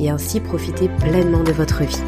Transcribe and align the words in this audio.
et 0.00 0.10
ainsi 0.10 0.40
profiter 0.40 0.88
pleinement 0.88 1.42
de 1.42 1.52
votre 1.52 1.84
vie. 1.84 2.02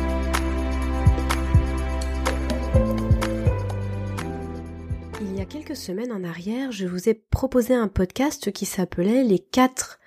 Il 5.20 5.36
y 5.36 5.40
a 5.40 5.44
quelques 5.44 5.76
semaines 5.76 6.12
en 6.12 6.24
arrière, 6.24 6.72
je 6.72 6.86
vous 6.86 7.08
ai 7.08 7.14
proposé 7.14 7.74
un 7.74 7.88
podcast 7.88 8.52
qui 8.52 8.66
s'appelait 8.66 9.24
les 9.24 9.38
quatre 9.38 10.00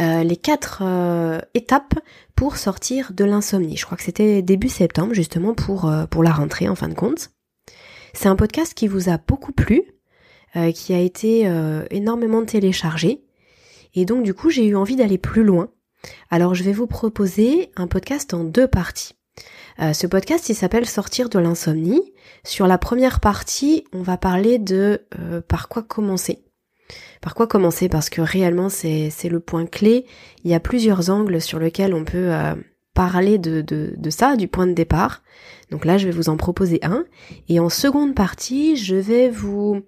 euh, 0.00 0.22
les 0.22 0.36
quatre 0.36 0.82
euh, 0.84 1.40
étapes 1.54 1.94
pour 2.36 2.56
sortir 2.56 3.12
de 3.12 3.24
l'insomnie. 3.24 3.76
Je 3.76 3.84
crois 3.84 3.98
que 3.98 4.04
c'était 4.04 4.42
début 4.42 4.68
septembre 4.68 5.12
justement 5.12 5.54
pour 5.54 5.90
euh, 5.90 6.06
pour 6.06 6.22
la 6.22 6.30
rentrée 6.30 6.68
en 6.68 6.76
fin 6.76 6.88
de 6.88 6.94
compte. 6.94 7.30
C'est 8.14 8.28
un 8.28 8.36
podcast 8.36 8.74
qui 8.74 8.86
vous 8.86 9.08
a 9.08 9.18
beaucoup 9.18 9.52
plu, 9.52 9.82
qui 10.74 10.94
a 10.94 10.98
été 10.98 11.42
énormément 11.90 12.42
téléchargé 12.42 13.22
et 13.94 14.06
donc 14.06 14.24
du 14.24 14.32
coup 14.32 14.48
j'ai 14.48 14.66
eu 14.66 14.74
envie 14.74 14.96
d'aller 14.96 15.18
plus 15.18 15.44
loin 15.44 15.70
alors 16.30 16.54
je 16.54 16.62
vais 16.62 16.72
vous 16.72 16.86
proposer 16.86 17.70
un 17.76 17.86
podcast 17.86 18.34
en 18.34 18.44
deux 18.44 18.68
parties. 18.68 19.14
Euh, 19.80 19.92
ce 19.92 20.06
podcast 20.06 20.48
il 20.48 20.54
s'appelle 20.54 20.86
Sortir 20.86 21.28
de 21.28 21.38
l'insomnie. 21.38 22.12
Sur 22.44 22.66
la 22.66 22.78
première 22.78 23.20
partie, 23.20 23.84
on 23.92 24.02
va 24.02 24.16
parler 24.16 24.58
de 24.58 25.06
euh, 25.18 25.40
par 25.40 25.68
quoi 25.68 25.82
commencer. 25.82 26.44
Par 27.20 27.34
quoi 27.34 27.46
commencer? 27.46 27.88
Parce 27.88 28.10
que 28.10 28.20
réellement 28.20 28.68
c'est 28.68 29.10
le 29.24 29.40
point 29.40 29.66
clé. 29.66 30.06
Il 30.44 30.50
y 30.50 30.54
a 30.54 30.60
plusieurs 30.60 31.10
angles 31.10 31.40
sur 31.40 31.58
lesquels 31.58 31.94
on 31.94 32.04
peut 32.04 32.32
euh, 32.32 32.54
parler 32.94 33.38
de, 33.38 33.60
de, 33.60 33.94
de 33.96 34.10
ça, 34.10 34.36
du 34.36 34.48
point 34.48 34.66
de 34.66 34.72
départ. 34.72 35.22
Donc 35.70 35.84
là 35.84 35.98
je 35.98 36.06
vais 36.06 36.12
vous 36.12 36.28
en 36.28 36.36
proposer 36.36 36.80
un. 36.82 37.04
Et 37.48 37.60
en 37.60 37.68
seconde 37.68 38.14
partie, 38.14 38.76
je 38.76 38.96
vais 38.96 39.28
vous 39.28 39.82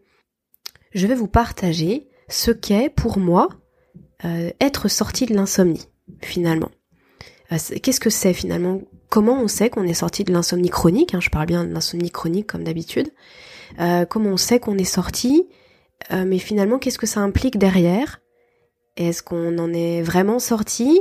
je 0.93 1.07
vais 1.07 1.15
vous 1.15 1.29
partager 1.29 2.09
ce 2.29 2.51
qu'est 2.51 2.91
pour 2.91 3.19
moi 3.19 3.49
être 4.61 4.89
sorti 4.89 5.25
de 5.25 5.33
l'insomnie 5.33 5.89
finalement. 6.23 6.71
Euh, 7.53 7.57
qu'est-ce 7.83 8.01
que 8.01 8.11
c'est 8.11 8.33
finalement? 8.33 8.83
Comment 9.09 9.41
on 9.41 9.49
sait 9.49 9.71
qu'on 9.71 9.85
est 9.85 9.95
sorti 9.95 10.25
de 10.25 10.33
l'insomnie 10.33 10.71
chronique 10.71 11.15
hein, 11.15 11.21
Je 11.21 11.31
parle 11.31 11.47
bien 11.47 11.65
de 11.65 11.73
l'insomnie 11.73 12.11
chronique 12.11 12.47
comme 12.47 12.65
d'habitude. 12.65 13.09
Euh, 13.81 14.05
comment 14.05 14.31
on 14.31 14.37
sait 14.37 14.61
qu'on 14.61 14.79
est 14.79 14.85
sorti? 14.85 15.49
Euh, 16.13 16.25
Mais 16.25 16.39
finalement, 16.39 16.79
qu'est-ce 16.79 16.99
que 16.99 17.07
ça 17.07 17.21
implique 17.21 17.59
derrière? 17.59 18.21
Est-ce 18.97 19.23
qu'on 19.23 19.59
en 19.59 19.73
est 19.73 20.03
vraiment 20.03 20.39
sorti? 20.39 21.01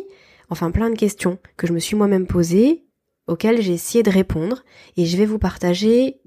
Enfin, 0.49 0.71
plein 0.71 0.89
de 0.89 0.95
questions 0.95 1.37
que 1.57 1.67
je 1.67 1.73
me 1.73 1.79
suis 1.79 1.95
moi-même 1.95 2.25
posées, 2.25 2.83
auxquelles 3.29 3.61
j'ai 3.61 3.73
essayé 3.73 4.03
de 4.03 4.09
répondre, 4.09 4.63
et 4.97 5.05
je 5.05 5.15
vais 5.17 5.25
vous 5.25 5.39
partager 5.39 6.17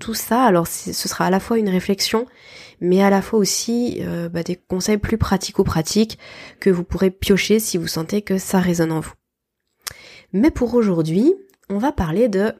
tout 0.00 0.14
ça. 0.14 0.44
Alors, 0.44 0.66
ce 0.66 0.92
sera 0.92 1.26
à 1.26 1.30
la 1.30 1.40
fois 1.40 1.58
une 1.58 1.68
réflexion, 1.68 2.26
mais 2.80 3.02
à 3.02 3.10
la 3.10 3.22
fois 3.22 3.38
aussi 3.38 3.98
euh, 4.00 4.28
bah, 4.28 4.42
des 4.42 4.56
conseils 4.56 4.98
plus 4.98 5.18
pratico-pratiques 5.18 6.18
que 6.60 6.70
vous 6.70 6.84
pourrez 6.84 7.10
piocher 7.10 7.58
si 7.58 7.78
vous 7.78 7.86
sentez 7.86 8.22
que 8.22 8.38
ça 8.38 8.60
résonne 8.60 8.92
en 8.92 9.00
vous. 9.00 9.12
Mais 10.32 10.50
pour 10.50 10.74
aujourd'hui, 10.74 11.34
on 11.68 11.78
va 11.78 11.92
parler 11.92 12.28
de 12.28 12.52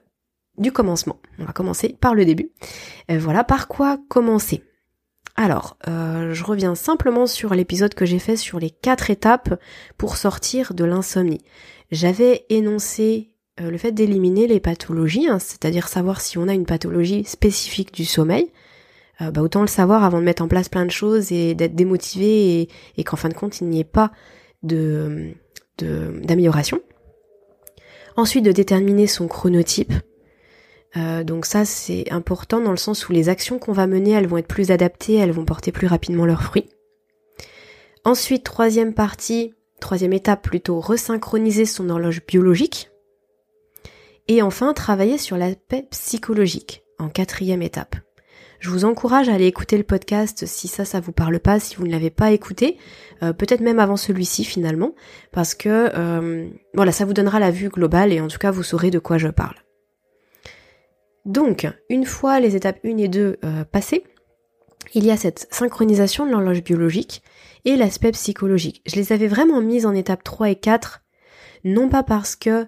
du 0.59 0.73
commencement. 0.73 1.19
On 1.39 1.45
va 1.45 1.53
commencer 1.53 1.95
par 2.01 2.15
le 2.15 2.25
début. 2.25 2.51
Euh, 3.11 3.19
voilà, 3.19 3.45
par 3.45 3.69
quoi 3.69 3.99
commencer? 4.09 4.65
Alors, 5.35 5.77
euh, 5.87 6.33
je 6.33 6.45
reviens 6.45 6.75
simplement 6.75 7.27
sur 7.27 7.55
l'épisode 7.55 7.93
que 7.93 8.07
j'ai 8.07 8.19
fait 8.19 8.37
sur 8.37 8.59
les 8.59 8.71
quatre 8.71 9.11
étapes 9.11 9.61
pour 9.99 10.17
sortir 10.17 10.73
de 10.73 10.85
l'insomnie. 10.85 11.43
J'avais 11.91 12.47
énoncé 12.49 13.36
le 13.59 13.79
fait 13.79 13.93
d'éliminer 13.93 14.47
les 14.47 14.61
pathologies, 14.61 15.29
hein, 15.29 15.39
c'est-à-dire 15.39 15.89
savoir 15.89 16.21
si 16.21 16.37
on 16.39 16.49
a 16.49 16.55
une 16.55 16.67
pathologie 16.67 17.25
spécifique 17.25 17.93
du 17.93 18.05
sommeil, 18.05 18.51
euh, 19.23 19.31
bah, 19.31 19.41
autant 19.41 19.63
le 19.63 19.67
savoir 19.67 20.05
avant 20.05 20.19
de 20.19 20.25
mettre 20.25 20.43
en 20.43 20.49
place 20.49 20.69
plein 20.69 20.85
de 20.85 20.91
choses 20.91 21.33
et 21.33 21.55
d'être 21.55 21.75
démotivé 21.75 22.69
et, 22.97 23.05
qu'en 23.05 23.17
fin 23.17 23.29
de 23.29 23.35
compte 23.35 23.61
il 23.61 23.69
n'y 23.69 23.81
ait 23.81 23.85
pas 23.85 24.13
de 24.63 25.33
d'amélioration. 25.79 26.81
Ensuite 28.17 28.47
de 28.47 28.53
déterminer 28.53 29.07
son 29.07 29.29
chronotype. 29.29 29.93
Euh, 30.97 31.23
donc 31.23 31.45
ça 31.45 31.67
c'est 31.67 32.11
important 32.11 32.61
dans 32.61 32.71
le 32.71 32.79
sens 32.79 33.09
où 33.09 33.13
les 33.13 33.29
actions 33.29 33.59
qu'on 33.59 33.73
va 33.73 33.87
mener 33.87 34.13
elles 34.13 34.27
vont 34.27 34.39
être 34.39 34.49
plus 34.49 34.71
adaptées, 34.71 35.17
elles 35.17 35.33
vont 35.33 35.45
porter 35.45 35.73
plus 35.73 35.87
rapidement 35.87 36.25
leurs 36.25 36.43
fruits. 36.43 36.69
Ensuite 38.05 38.45
troisième 38.45 38.95
partie, 38.95 39.53
troisième 39.81 40.15
étape 40.15 40.43
plutôt, 40.43 40.81
resynchroniser 40.81 41.67
son 41.67 41.91
horloge 41.91 42.25
biologique. 42.27 42.91
Et 44.29 44.43
enfin 44.43 44.73
travailler 44.73 45.19
sur 45.19 45.37
l'aspect 45.37 45.87
psychologique 45.91 46.83
en 46.99 47.09
quatrième 47.09 47.63
étape. 47.63 47.97
Je 48.59 48.71
vous 48.71 48.85
encourage 48.85 49.29
à 49.29 49.35
aller 49.35 49.47
écouter 49.47 49.77
le 49.77 49.85
podcast 49.85 50.47
si 50.47 50.67
ça, 50.67 50.85
ça 50.85 50.99
vous 50.99 51.13
parle 51.13 51.39
pas, 51.39 51.61
si 51.61 51.77
vous 51.77 51.87
ne 51.87 51.93
l'avez 51.93 52.11
pas 52.11 52.33
écouté, 52.33 52.79
euh, 53.23 53.33
peut-être 53.33 53.61
même 53.61 53.79
avant 53.79 53.97
celui-ci 53.97 54.45
finalement, 54.45 54.95
parce 55.31 55.55
que 55.55 55.91
euh, 55.95 56.49
voilà, 56.75 56.91
ça 56.91 57.05
vous 57.05 57.13
donnera 57.13 57.39
la 57.39 57.51
vue 57.51 57.69
globale 57.69 58.13
et 58.13 58.21
en 58.21 58.29
tout 58.29 58.39
cas 58.39 58.51
vous 58.51 58.63
saurez 58.63 58.91
de 58.91 58.99
quoi 58.99 59.19
je 59.19 59.29
parle. 59.29 59.57
Donc, 61.27 61.67
une 61.91 62.07
fois 62.07 62.41
les 62.41 62.57
étapes 62.57 62.79
1 62.85 62.97
et 62.97 63.09
2 63.09 63.39
euh, 63.45 63.65
passées, 63.65 64.05
il 64.95 65.05
y 65.05 65.11
a 65.11 65.17
cette 65.17 65.49
synchronisation 65.51 66.25
de 66.25 66.31
l'horloge 66.31 66.63
biologique 66.63 67.23
et 67.65 67.77
l'aspect 67.77 68.13
psychologique. 68.13 68.83
Je 68.87 68.97
les 68.97 69.13
avais 69.13 69.27
vraiment 69.27 69.61
mises 69.61 69.87
en 69.87 69.95
étapes 69.95 70.23
3 70.23 70.51
et 70.51 70.57
4, 70.57 71.03
non 71.65 71.89
pas 71.89 72.05
parce 72.05 72.37
que 72.37 72.67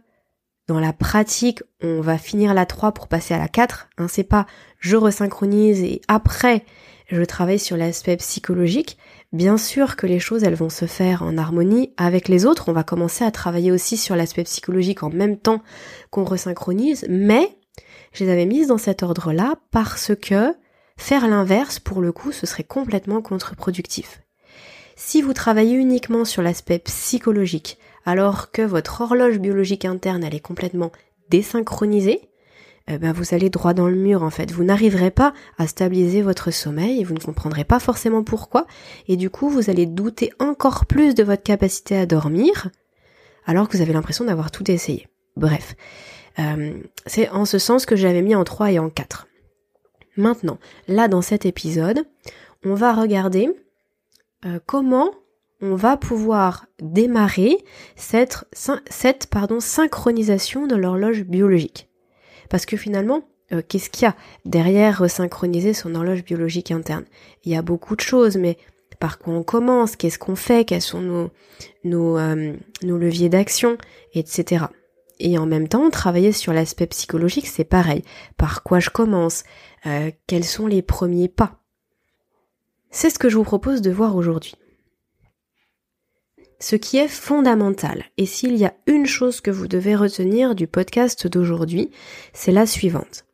dans 0.68 0.78
la 0.78 0.92
pratique, 0.92 1.62
on 1.82 2.02
va 2.02 2.18
finir 2.18 2.52
la 2.52 2.66
3 2.66 2.92
pour 2.92 3.08
passer 3.08 3.32
à 3.32 3.38
la 3.38 3.48
4. 3.48 3.88
Hein, 3.96 4.06
c'est 4.08 4.22
pas 4.22 4.46
je 4.78 4.96
resynchronise 4.96 5.82
et 5.82 6.02
après 6.08 6.64
je 7.08 7.22
travaille 7.22 7.58
sur 7.58 7.78
l'aspect 7.78 8.18
psychologique. 8.18 8.98
Bien 9.32 9.56
sûr 9.56 9.96
que 9.96 10.06
les 10.06 10.20
choses 10.20 10.44
elles 10.44 10.54
vont 10.54 10.68
se 10.68 10.84
faire 10.84 11.22
en 11.22 11.38
harmonie 11.38 11.94
avec 11.96 12.28
les 12.28 12.44
autres. 12.44 12.68
On 12.68 12.74
va 12.74 12.84
commencer 12.84 13.24
à 13.24 13.30
travailler 13.30 13.72
aussi 13.72 13.96
sur 13.96 14.14
l'aspect 14.14 14.44
psychologique 14.44 15.02
en 15.02 15.08
même 15.08 15.38
temps 15.38 15.62
qu'on 16.10 16.24
resynchronise, 16.24 17.06
mais 17.08 17.56
je 18.12 18.24
les 18.24 18.30
avais 18.30 18.46
mises 18.46 18.68
dans 18.68 18.78
cet 18.78 19.02
ordre-là 19.02 19.54
parce 19.70 20.12
que 20.14 20.54
faire 20.98 21.26
l'inverse, 21.28 21.78
pour 21.78 22.02
le 22.02 22.12
coup, 22.12 22.30
ce 22.30 22.46
serait 22.46 22.64
complètement 22.64 23.22
contre-productif. 23.22 24.20
Si 24.96 25.22
vous 25.22 25.32
travaillez 25.32 25.76
uniquement 25.76 26.24
sur 26.24 26.42
l'aspect 26.42 26.80
psychologique, 26.80 27.78
alors 28.08 28.50
que 28.52 28.62
votre 28.62 29.02
horloge 29.02 29.38
biologique 29.38 29.84
interne 29.84 30.24
elle 30.24 30.34
est 30.34 30.40
complètement 30.40 30.92
désynchronisée, 31.28 32.22
eh 32.86 32.96
ben 32.96 33.12
vous 33.12 33.34
allez 33.34 33.50
droit 33.50 33.74
dans 33.74 33.86
le 33.86 33.96
mur 33.96 34.22
en 34.22 34.30
fait. 34.30 34.50
Vous 34.50 34.64
n'arriverez 34.64 35.10
pas 35.10 35.34
à 35.58 35.66
stabiliser 35.66 36.22
votre 36.22 36.50
sommeil 36.50 37.04
vous 37.04 37.12
ne 37.12 37.20
comprendrez 37.20 37.64
pas 37.64 37.78
forcément 37.78 38.24
pourquoi. 38.24 38.66
Et 39.08 39.16
du 39.18 39.28
coup, 39.28 39.50
vous 39.50 39.68
allez 39.68 39.84
douter 39.84 40.32
encore 40.38 40.86
plus 40.86 41.14
de 41.14 41.22
votre 41.22 41.42
capacité 41.42 41.98
à 41.98 42.06
dormir 42.06 42.70
alors 43.44 43.68
que 43.68 43.76
vous 43.76 43.82
avez 43.82 43.92
l'impression 43.92 44.24
d'avoir 44.24 44.50
tout 44.50 44.70
essayé. 44.70 45.06
Bref, 45.36 45.76
euh, 46.38 46.72
c'est 47.04 47.28
en 47.28 47.44
ce 47.44 47.58
sens 47.58 47.84
que 47.84 47.94
j'avais 47.94 48.22
mis 48.22 48.34
en 48.34 48.44
3 48.44 48.72
et 48.72 48.78
en 48.78 48.88
4. 48.88 49.26
Maintenant, 50.16 50.56
là 50.88 51.08
dans 51.08 51.20
cet 51.20 51.44
épisode, 51.44 52.06
on 52.64 52.72
va 52.72 52.94
regarder 52.94 53.50
euh, 54.46 54.60
comment 54.64 55.10
on 55.60 55.74
va 55.74 55.96
pouvoir 55.96 56.66
démarrer 56.80 57.58
cette, 57.96 58.44
cette 58.52 59.26
pardon, 59.26 59.60
synchronisation 59.60 60.66
de 60.66 60.76
l'horloge 60.76 61.24
biologique. 61.24 61.88
Parce 62.48 62.64
que 62.64 62.76
finalement, 62.76 63.22
euh, 63.52 63.62
qu'est-ce 63.66 63.90
qu'il 63.90 64.04
y 64.04 64.08
a 64.08 64.16
derrière 64.44 65.10
synchroniser 65.10 65.72
son 65.72 65.94
horloge 65.94 66.24
biologique 66.24 66.70
interne? 66.70 67.04
Il 67.44 67.52
y 67.52 67.56
a 67.56 67.62
beaucoup 67.62 67.96
de 67.96 68.00
choses, 68.00 68.36
mais 68.36 68.56
par 69.00 69.18
quoi 69.18 69.34
on 69.34 69.42
commence? 69.42 69.96
Qu'est-ce 69.96 70.18
qu'on 70.18 70.36
fait? 70.36 70.64
Quels 70.64 70.82
sont 70.82 71.00
nos, 71.00 71.30
nos, 71.84 72.18
euh, 72.18 72.54
nos 72.82 72.98
leviers 72.98 73.28
d'action? 73.28 73.78
Etc. 74.14 74.64
Et 75.20 75.38
en 75.38 75.46
même 75.46 75.68
temps, 75.68 75.90
travailler 75.90 76.32
sur 76.32 76.52
l'aspect 76.52 76.86
psychologique, 76.86 77.48
c'est 77.48 77.64
pareil. 77.64 78.04
Par 78.36 78.62
quoi 78.62 78.78
je 78.78 78.90
commence? 78.90 79.42
Euh, 79.86 80.10
Quels 80.26 80.44
sont 80.44 80.66
les 80.66 80.82
premiers 80.82 81.28
pas? 81.28 81.60
C'est 82.90 83.10
ce 83.10 83.18
que 83.18 83.28
je 83.28 83.36
vous 83.36 83.44
propose 83.44 83.82
de 83.82 83.90
voir 83.90 84.16
aujourd'hui 84.16 84.54
ce 86.60 86.76
qui 86.76 86.96
est 86.96 87.08
fondamental. 87.08 88.04
Et 88.16 88.26
s'il 88.26 88.56
y 88.56 88.64
a 88.64 88.74
une 88.86 89.06
chose 89.06 89.40
que 89.40 89.50
vous 89.50 89.68
devez 89.68 89.94
retenir 89.94 90.54
du 90.54 90.66
podcast 90.66 91.26
d'aujourd'hui, 91.26 91.90
c'est 92.32 92.52
la 92.52 92.66
suivante. 92.66 93.24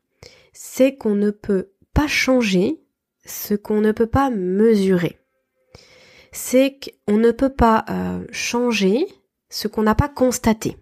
C'est 0.53 0.97
qu'on 0.97 1.15
ne 1.15 1.31
peut 1.31 1.71
pas 1.95 2.07
changer 2.07 2.81
ce 3.25 3.55
qu'on 3.55 3.81
ne 3.81 3.93
peut 3.93 4.07
pas 4.07 4.31
mesurer. 4.31 5.19
C'est 6.33 6.79
qu'on 7.07 7.17
ne 7.17 7.31
peut 7.31 7.53
pas 7.53 7.85
euh, 7.89 8.25
changer 8.31 9.07
ce 9.49 9.69
qu'on 9.69 9.85
n'a 9.85 9.95
pas 9.95 10.09
constaté, 10.09 10.77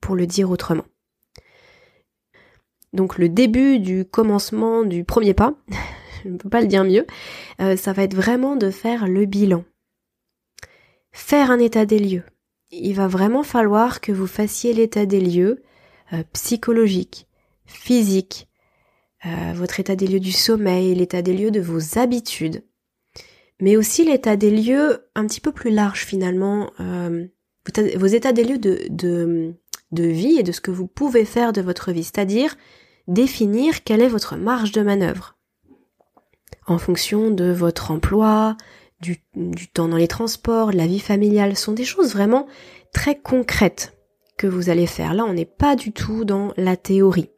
pour 0.00 0.16
le 0.16 0.26
dire 0.26 0.50
autrement. 0.50 0.86
donc 2.92 3.18
le 3.18 3.28
début 3.28 3.78
du 3.78 4.06
commencement 4.06 4.84
du 4.84 5.04
premier 5.04 5.34
pas, 5.34 5.54
je 6.24 6.30
ne 6.30 6.38
peux 6.38 6.48
pas 6.48 6.62
le 6.62 6.66
dire 6.66 6.82
mieux, 6.82 7.06
euh, 7.60 7.76
ça 7.76 7.92
va 7.92 8.04
être 8.04 8.14
vraiment 8.14 8.56
de 8.56 8.70
faire 8.70 9.06
le 9.06 9.26
bilan. 9.26 9.64
Faire 11.16 11.50
un 11.50 11.58
état 11.58 11.86
des 11.86 11.98
lieux. 11.98 12.24
Il 12.70 12.94
va 12.94 13.08
vraiment 13.08 13.42
falloir 13.42 14.02
que 14.02 14.12
vous 14.12 14.26
fassiez 14.26 14.74
l'état 14.74 15.06
des 15.06 15.18
lieux 15.18 15.62
euh, 16.12 16.22
psychologique, 16.34 17.26
physique, 17.64 18.48
euh, 19.24 19.54
votre 19.54 19.80
état 19.80 19.96
des 19.96 20.06
lieux 20.06 20.20
du 20.20 20.30
sommeil, 20.30 20.94
l'état 20.94 21.22
des 21.22 21.32
lieux 21.32 21.50
de 21.50 21.58
vos 21.58 21.98
habitudes, 21.98 22.64
mais 23.62 23.78
aussi 23.78 24.04
l'état 24.04 24.36
des 24.36 24.50
lieux 24.50 25.08
un 25.14 25.26
petit 25.26 25.40
peu 25.40 25.52
plus 25.52 25.70
large 25.70 26.04
finalement, 26.04 26.70
vos 26.78 28.06
états 28.06 28.32
des 28.32 28.44
lieux 28.44 28.58
de, 28.58 28.82
de, 28.90 29.54
de 29.92 30.04
vie 30.04 30.38
et 30.38 30.42
de 30.42 30.52
ce 30.52 30.60
que 30.60 30.70
vous 30.70 30.86
pouvez 30.86 31.24
faire 31.24 31.54
de 31.54 31.62
votre 31.62 31.92
vie, 31.92 32.04
c'est-à-dire 32.04 32.56
définir 33.08 33.84
quelle 33.84 34.02
est 34.02 34.08
votre 34.08 34.36
marge 34.36 34.72
de 34.72 34.82
manœuvre 34.82 35.36
en 36.66 36.78
fonction 36.78 37.30
de 37.30 37.50
votre 37.50 37.90
emploi, 37.90 38.56
du, 39.00 39.18
temps 39.72 39.88
dans 39.88 39.96
les 39.96 40.08
transports, 40.08 40.70
de 40.70 40.76
la 40.76 40.86
vie 40.86 41.00
familiale, 41.00 41.56
sont 41.56 41.72
des 41.72 41.84
choses 41.84 42.12
vraiment 42.12 42.46
très 42.92 43.16
concrètes 43.16 43.96
que 44.36 44.46
vous 44.46 44.70
allez 44.70 44.86
faire. 44.86 45.14
Là, 45.14 45.24
on 45.24 45.34
n'est 45.34 45.44
pas 45.44 45.76
du 45.76 45.92
tout 45.92 46.24
dans 46.24 46.52
la 46.56 46.76
théorie. 46.76 47.30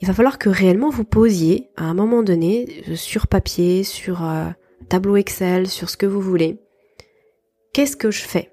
Il 0.00 0.06
va 0.06 0.14
falloir 0.14 0.38
que 0.38 0.48
réellement 0.48 0.90
vous 0.90 1.04
posiez 1.04 1.70
à 1.76 1.84
un 1.84 1.94
moment 1.94 2.22
donné 2.22 2.84
euh, 2.88 2.96
sur 2.96 3.26
papier, 3.26 3.82
sur 3.82 4.24
euh, 4.24 4.48
tableau 4.88 5.16
Excel, 5.16 5.68
sur 5.68 5.90
ce 5.90 5.96
que 5.96 6.06
vous 6.06 6.20
voulez. 6.20 6.58
Qu'est-ce 7.72 7.96
que 7.96 8.10
je 8.10 8.22
fais? 8.22 8.52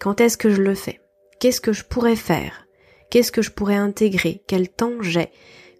Quand 0.00 0.20
est-ce 0.20 0.36
que 0.36 0.50
je 0.50 0.62
le 0.62 0.74
fais? 0.74 1.00
Qu'est-ce 1.40 1.60
que 1.60 1.72
je 1.72 1.84
pourrais 1.84 2.16
faire? 2.16 2.66
Qu'est-ce 3.10 3.32
que 3.32 3.42
je 3.42 3.50
pourrais 3.50 3.76
intégrer? 3.76 4.42
Quel 4.46 4.68
temps 4.68 5.00
j'ai? 5.00 5.28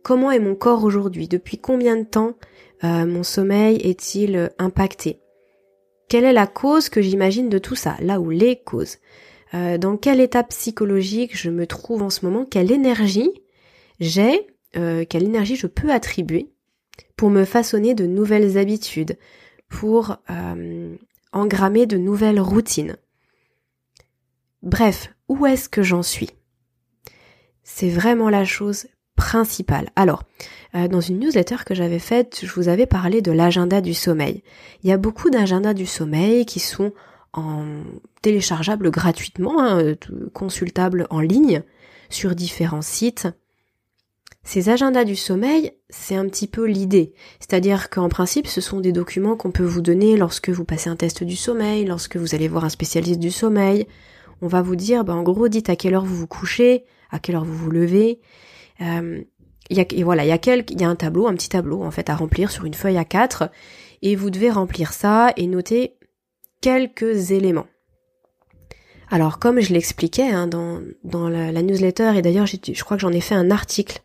Comment 0.02 0.30
est 0.30 0.40
mon 0.40 0.54
corps 0.54 0.84
aujourd'hui? 0.84 1.28
Depuis 1.28 1.58
combien 1.58 1.96
de 1.96 2.04
temps 2.04 2.34
euh, 2.84 3.06
mon 3.06 3.22
sommeil 3.22 3.76
est-il 3.76 4.50
impacté? 4.58 5.20
Quelle 6.08 6.24
est 6.24 6.32
la 6.32 6.46
cause 6.46 6.88
que 6.88 7.02
j'imagine 7.02 7.48
de 7.48 7.58
tout 7.58 7.74
ça 7.74 7.96
Là 8.00 8.20
où 8.20 8.30
les 8.30 8.56
causes. 8.56 8.98
Euh, 9.54 9.78
dans 9.78 9.96
quel 9.96 10.20
état 10.20 10.42
psychologique 10.44 11.36
je 11.36 11.50
me 11.50 11.66
trouve 11.66 12.02
en 12.02 12.10
ce 12.10 12.24
moment 12.24 12.44
Quelle 12.44 12.72
énergie 12.72 13.30
j'ai 14.00 14.46
Quelle 14.72 15.22
énergie 15.22 15.56
je 15.56 15.66
peux 15.66 15.90
attribuer 15.90 16.50
pour 17.16 17.30
me 17.30 17.46
façonner 17.46 17.94
de 17.94 18.04
nouvelles 18.04 18.58
habitudes, 18.58 19.16
pour 19.70 20.18
engrammer 21.32 21.86
de 21.86 21.96
nouvelles 21.96 22.40
routines 22.40 22.98
Bref, 24.62 25.14
où 25.28 25.46
est-ce 25.46 25.68
que 25.68 25.82
j'en 25.82 26.02
suis? 26.02 26.30
C'est 27.62 27.88
vraiment 27.88 28.30
la 28.30 28.44
chose 28.44 28.86
principale. 29.16 29.90
Alors, 29.96 30.22
euh, 30.74 30.88
dans 30.88 31.00
une 31.00 31.18
newsletter 31.18 31.56
que 31.66 31.74
j'avais 31.74 31.98
faite, 31.98 32.40
je 32.42 32.52
vous 32.52 32.68
avais 32.68 32.86
parlé 32.86 33.22
de 33.22 33.32
l'agenda 33.32 33.80
du 33.80 33.94
sommeil. 33.94 34.42
Il 34.82 34.90
y 34.90 34.92
a 34.92 34.98
beaucoup 34.98 35.30
d'agendas 35.30 35.74
du 35.74 35.86
sommeil 35.86 36.46
qui 36.46 36.60
sont 36.60 36.92
en 37.32 37.64
téléchargeables 38.22 38.90
gratuitement, 38.90 39.60
hein, 39.60 39.80
euh, 39.80 39.94
consultables 40.32 41.06
en 41.10 41.20
ligne 41.20 41.62
sur 42.08 42.34
différents 42.34 42.82
sites. 42.82 43.28
Ces 44.42 44.68
agendas 44.68 45.04
du 45.04 45.16
sommeil, 45.16 45.72
c'est 45.90 46.14
un 46.14 46.26
petit 46.28 46.46
peu 46.46 46.66
l'idée. 46.66 47.14
C'est-à-dire 47.40 47.90
qu'en 47.90 48.08
principe, 48.08 48.46
ce 48.46 48.60
sont 48.60 48.78
des 48.78 48.92
documents 48.92 49.36
qu'on 49.36 49.50
peut 49.50 49.64
vous 49.64 49.80
donner 49.80 50.16
lorsque 50.16 50.50
vous 50.50 50.64
passez 50.64 50.88
un 50.88 50.94
test 50.94 51.24
du 51.24 51.34
sommeil, 51.34 51.84
lorsque 51.84 52.16
vous 52.16 52.34
allez 52.34 52.46
voir 52.46 52.64
un 52.64 52.68
spécialiste 52.68 53.18
du 53.18 53.32
sommeil. 53.32 53.88
On 54.40 54.46
va 54.46 54.62
vous 54.62 54.76
dire, 54.76 55.02
bah, 55.02 55.14
en 55.14 55.24
gros, 55.24 55.48
dites 55.48 55.68
à 55.68 55.74
quelle 55.74 55.94
heure 55.94 56.04
vous 56.04 56.14
vous 56.14 56.26
couchez, 56.28 56.84
à 57.10 57.18
quelle 57.18 57.34
heure 57.34 57.44
vous 57.44 57.56
vous 57.56 57.70
levez, 57.70 58.20
euh, 58.80 59.22
y 59.70 59.80
a, 59.80 59.84
et 59.90 60.02
voilà, 60.02 60.24
il 60.24 60.28
y 60.28 60.32
a 60.32 60.38
quelques, 60.38 60.70
il 60.70 60.80
y 60.80 60.84
a 60.84 60.88
un 60.88 60.96
tableau, 60.96 61.26
un 61.26 61.34
petit 61.34 61.48
tableau 61.48 61.82
en 61.82 61.90
fait 61.90 62.10
à 62.10 62.16
remplir 62.16 62.50
sur 62.50 62.64
une 62.64 62.74
feuille 62.74 62.98
à 62.98 63.04
4 63.04 63.50
et 64.02 64.16
vous 64.16 64.30
devez 64.30 64.50
remplir 64.50 64.92
ça 64.92 65.32
et 65.36 65.46
noter 65.46 65.96
quelques 66.60 67.30
éléments. 67.30 67.66
Alors 69.08 69.38
comme 69.38 69.60
je 69.60 69.72
l'expliquais 69.72 70.30
hein, 70.30 70.46
dans, 70.46 70.80
dans 71.04 71.28
la, 71.28 71.62
newsletter 71.62 72.12
et 72.16 72.22
d'ailleurs 72.22 72.46
je 72.46 72.84
crois 72.84 72.96
que 72.96 73.00
j'en 73.00 73.12
ai 73.12 73.20
fait 73.20 73.34
un 73.34 73.50
article. 73.50 74.00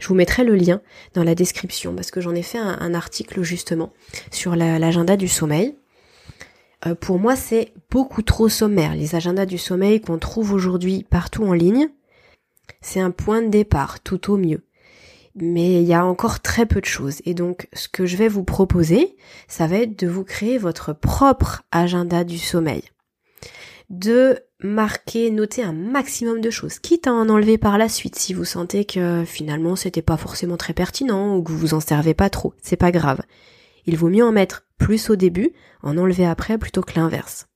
Je 0.00 0.08
vous 0.08 0.14
mettrai 0.14 0.44
le 0.44 0.56
lien 0.56 0.80
dans 1.14 1.22
la 1.22 1.34
description 1.34 1.94
parce 1.94 2.10
que 2.10 2.20
j'en 2.20 2.34
ai 2.34 2.42
fait 2.42 2.58
un, 2.58 2.94
article 2.94 3.42
justement 3.42 3.92
sur 4.32 4.56
l'agenda 4.56 5.16
du 5.16 5.28
sommeil. 5.28 5.76
Euh, 6.86 6.94
pour 6.94 7.18
moi 7.18 7.36
c'est 7.36 7.72
beaucoup 7.90 8.22
trop 8.22 8.48
sommaire 8.48 8.96
les 8.96 9.14
agendas 9.14 9.46
du 9.46 9.56
sommeil 9.56 10.00
qu'on 10.00 10.18
trouve 10.18 10.52
aujourd'hui 10.52 11.06
partout 11.08 11.44
en 11.44 11.52
ligne. 11.52 11.88
C'est 12.80 13.00
un 13.00 13.10
point 13.10 13.42
de 13.42 13.48
départ, 13.48 14.00
tout 14.00 14.30
au 14.30 14.36
mieux. 14.36 14.64
Mais 15.34 15.82
il 15.82 15.88
y 15.88 15.94
a 15.94 16.06
encore 16.06 16.40
très 16.40 16.66
peu 16.66 16.80
de 16.80 16.86
choses. 16.86 17.20
Et 17.24 17.34
donc, 17.34 17.68
ce 17.72 17.88
que 17.88 18.06
je 18.06 18.16
vais 18.16 18.28
vous 18.28 18.44
proposer, 18.44 19.16
ça 19.48 19.66
va 19.66 19.78
être 19.78 19.98
de 19.98 20.06
vous 20.06 20.24
créer 20.24 20.58
votre 20.58 20.92
propre 20.92 21.62
agenda 21.72 22.24
du 22.24 22.38
sommeil. 22.38 22.82
De 23.90 24.40
marquer, 24.60 25.30
noter 25.30 25.62
un 25.62 25.72
maximum 25.72 26.40
de 26.40 26.50
choses, 26.50 26.78
quitte 26.78 27.06
à 27.06 27.12
en 27.12 27.28
enlever 27.28 27.58
par 27.58 27.76
la 27.78 27.88
suite 27.88 28.16
si 28.16 28.32
vous 28.32 28.44
sentez 28.44 28.84
que 28.86 29.24
finalement 29.26 29.76
c'était 29.76 30.02
pas 30.02 30.16
forcément 30.16 30.56
très 30.56 30.72
pertinent 30.72 31.36
ou 31.36 31.42
que 31.42 31.52
vous 31.52 31.58
vous 31.58 31.74
en 31.74 31.80
servez 31.80 32.14
pas 32.14 32.30
trop. 32.30 32.54
C'est 32.62 32.76
pas 32.76 32.90
grave. 32.90 33.20
Il 33.86 33.98
vaut 33.98 34.08
mieux 34.08 34.24
en 34.24 34.32
mettre 34.32 34.66
plus 34.78 35.10
au 35.10 35.16
début, 35.16 35.52
en 35.82 35.98
enlever 35.98 36.26
après 36.26 36.56
plutôt 36.56 36.80
que 36.80 36.98
l'inverse. 36.98 37.46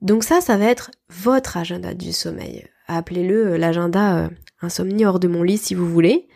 Donc 0.00 0.24
ça, 0.24 0.40
ça 0.40 0.56
va 0.56 0.64
être 0.64 0.90
votre 1.10 1.56
agenda 1.56 1.94
du 1.94 2.12
sommeil 2.12 2.66
appelez-le 2.96 3.52
euh, 3.52 3.58
l'agenda 3.58 4.18
euh, 4.18 4.28
insomnie 4.60 5.04
hors 5.04 5.20
de 5.20 5.28
mon 5.28 5.42
lit 5.42 5.58
si 5.58 5.74
vous 5.74 5.88
voulez. 5.88 6.28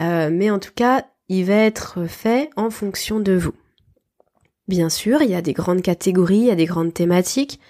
Euh, 0.00 0.30
mais 0.32 0.50
en 0.50 0.58
tout 0.58 0.72
cas, 0.74 1.06
il 1.28 1.44
va 1.44 1.54
être 1.54 2.06
fait 2.06 2.50
en 2.56 2.70
fonction 2.70 3.20
de 3.20 3.32
vous. 3.32 3.54
Bien 4.66 4.88
sûr, 4.88 5.22
il 5.22 5.30
y 5.30 5.34
a 5.34 5.42
des 5.42 5.52
grandes 5.52 5.82
catégories, 5.82 6.38
il 6.38 6.46
y 6.46 6.50
a 6.50 6.56
des 6.56 6.64
grandes 6.64 6.94
thématiques 6.94 7.60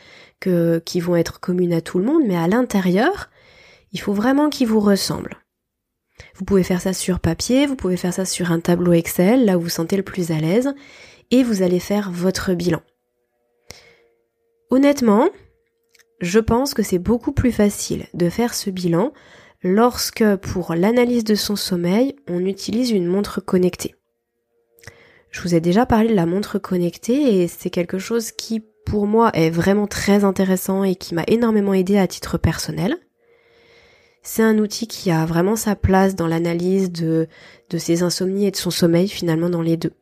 que, 0.40 0.80
qui 0.84 1.00
vont 1.00 1.16
être 1.16 1.40
communes 1.40 1.72
à 1.72 1.80
tout 1.80 1.98
le 1.98 2.04
monde, 2.04 2.22
mais 2.26 2.36
à 2.36 2.46
l'intérieur, 2.46 3.30
il 3.92 4.00
faut 4.00 4.12
vraiment 4.12 4.48
qu'ils 4.48 4.68
vous 4.68 4.80
ressemblent. 4.80 5.38
Vous 6.36 6.44
pouvez 6.44 6.62
faire 6.62 6.80
ça 6.80 6.92
sur 6.92 7.20
papier, 7.20 7.66
vous 7.66 7.76
pouvez 7.76 7.96
faire 7.96 8.14
ça 8.14 8.24
sur 8.24 8.52
un 8.52 8.60
tableau 8.60 8.92
Excel, 8.92 9.44
là 9.44 9.58
où 9.58 9.62
vous 9.62 9.68
sentez 9.68 9.96
le 9.96 10.02
plus 10.02 10.30
à 10.30 10.38
l'aise, 10.38 10.72
et 11.30 11.42
vous 11.42 11.62
allez 11.62 11.80
faire 11.80 12.10
votre 12.10 12.54
bilan. 12.54 12.82
Honnêtement, 14.70 15.28
je 16.24 16.40
pense 16.40 16.74
que 16.74 16.82
c'est 16.82 16.98
beaucoup 16.98 17.32
plus 17.32 17.52
facile 17.52 18.06
de 18.14 18.28
faire 18.28 18.54
ce 18.54 18.70
bilan 18.70 19.12
lorsque 19.62 20.24
pour 20.36 20.74
l'analyse 20.74 21.24
de 21.24 21.34
son 21.34 21.56
sommeil, 21.56 22.16
on 22.28 22.44
utilise 22.44 22.90
une 22.90 23.06
montre 23.06 23.40
connectée. 23.40 23.94
Je 25.30 25.42
vous 25.42 25.54
ai 25.54 25.60
déjà 25.60 25.84
parlé 25.84 26.08
de 26.08 26.14
la 26.14 26.26
montre 26.26 26.58
connectée 26.58 27.42
et 27.42 27.48
c'est 27.48 27.70
quelque 27.70 27.98
chose 27.98 28.32
qui 28.32 28.62
pour 28.86 29.06
moi 29.06 29.30
est 29.34 29.50
vraiment 29.50 29.86
très 29.86 30.24
intéressant 30.24 30.84
et 30.84 30.94
qui 30.94 31.14
m'a 31.14 31.24
énormément 31.26 31.74
aidé 31.74 31.98
à 31.98 32.06
titre 32.06 32.38
personnel. 32.38 32.96
C'est 34.22 34.42
un 34.42 34.58
outil 34.58 34.86
qui 34.86 35.10
a 35.10 35.26
vraiment 35.26 35.56
sa 35.56 35.76
place 35.76 36.14
dans 36.14 36.26
l'analyse 36.26 36.90
de, 36.90 37.28
de 37.68 37.78
ses 37.78 38.02
insomnies 38.02 38.46
et 38.46 38.50
de 38.50 38.56
son 38.56 38.70
sommeil 38.70 39.08
finalement 39.08 39.50
dans 39.50 39.62
les 39.62 39.76
deux. 39.76 39.92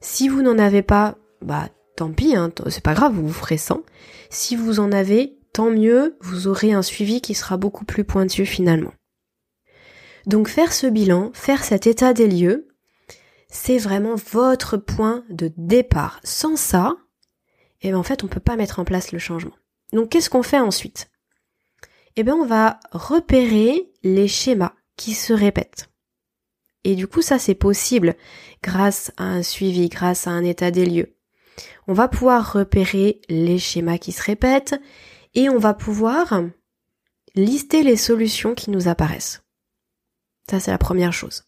Si 0.00 0.28
vous 0.28 0.42
n'en 0.42 0.58
avez 0.58 0.82
pas, 0.82 1.16
bah 1.42 1.68
tant 1.98 2.12
pis, 2.12 2.36
hein, 2.36 2.52
c'est 2.68 2.82
pas 2.82 2.94
grave, 2.94 3.12
vous 3.12 3.26
vous 3.26 3.32
ferez 3.32 3.58
sans. 3.58 3.82
Si 4.30 4.54
vous 4.54 4.78
en 4.78 4.92
avez, 4.92 5.36
tant 5.52 5.68
mieux, 5.70 6.16
vous 6.20 6.46
aurez 6.46 6.72
un 6.72 6.82
suivi 6.82 7.20
qui 7.20 7.34
sera 7.34 7.56
beaucoup 7.56 7.84
plus 7.84 8.04
pointu 8.04 8.46
finalement. 8.46 8.92
Donc 10.24 10.46
faire 10.48 10.72
ce 10.72 10.86
bilan, 10.86 11.32
faire 11.34 11.64
cet 11.64 11.88
état 11.88 12.14
des 12.14 12.28
lieux, 12.28 12.68
c'est 13.48 13.78
vraiment 13.78 14.14
votre 14.14 14.76
point 14.76 15.24
de 15.28 15.50
départ. 15.56 16.20
Sans 16.22 16.54
ça, 16.54 16.96
eh 17.80 17.90
ben 17.90 17.98
en 17.98 18.04
fait, 18.04 18.22
on 18.22 18.28
peut 18.28 18.38
pas 18.38 18.54
mettre 18.54 18.78
en 18.78 18.84
place 18.84 19.10
le 19.10 19.18
changement. 19.18 19.56
Donc 19.92 20.10
qu'est-ce 20.10 20.30
qu'on 20.30 20.44
fait 20.44 20.60
ensuite? 20.60 21.10
Eh 22.14 22.22
bien, 22.22 22.36
on 22.36 22.46
va 22.46 22.78
repérer 22.92 23.90
les 24.04 24.28
schémas 24.28 24.74
qui 24.96 25.14
se 25.14 25.32
répètent. 25.32 25.88
Et 26.84 26.94
du 26.94 27.08
coup, 27.08 27.22
ça 27.22 27.40
c'est 27.40 27.56
possible 27.56 28.14
grâce 28.62 29.10
à 29.16 29.24
un 29.24 29.42
suivi, 29.42 29.88
grâce 29.88 30.28
à 30.28 30.30
un 30.30 30.44
état 30.44 30.70
des 30.70 30.86
lieux 30.86 31.17
on 31.86 31.92
va 31.92 32.08
pouvoir 32.08 32.52
repérer 32.52 33.20
les 33.28 33.58
schémas 33.58 33.98
qui 33.98 34.12
se 34.12 34.22
répètent 34.22 34.80
et 35.34 35.48
on 35.48 35.58
va 35.58 35.74
pouvoir 35.74 36.42
lister 37.34 37.82
les 37.82 37.96
solutions 37.96 38.54
qui 38.54 38.70
nous 38.70 38.88
apparaissent. 38.88 39.42
Ça, 40.50 40.60
c'est 40.60 40.70
la 40.70 40.78
première 40.78 41.12
chose. 41.12 41.44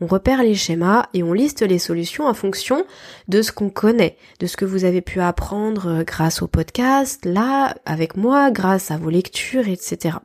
On 0.00 0.06
repère 0.06 0.44
les 0.44 0.54
schémas 0.54 1.08
et 1.12 1.24
on 1.24 1.32
liste 1.32 1.62
les 1.62 1.80
solutions 1.80 2.26
en 2.26 2.34
fonction 2.34 2.84
de 3.26 3.42
ce 3.42 3.50
qu'on 3.50 3.70
connaît, 3.70 4.16
de 4.38 4.46
ce 4.46 4.56
que 4.56 4.64
vous 4.64 4.84
avez 4.84 5.00
pu 5.00 5.20
apprendre 5.20 6.04
grâce 6.04 6.40
au 6.40 6.46
podcast, 6.46 7.24
là, 7.24 7.74
avec 7.84 8.16
moi, 8.16 8.52
grâce 8.52 8.92
à 8.92 8.96
vos 8.96 9.10
lectures, 9.10 9.66
etc. 9.66 10.18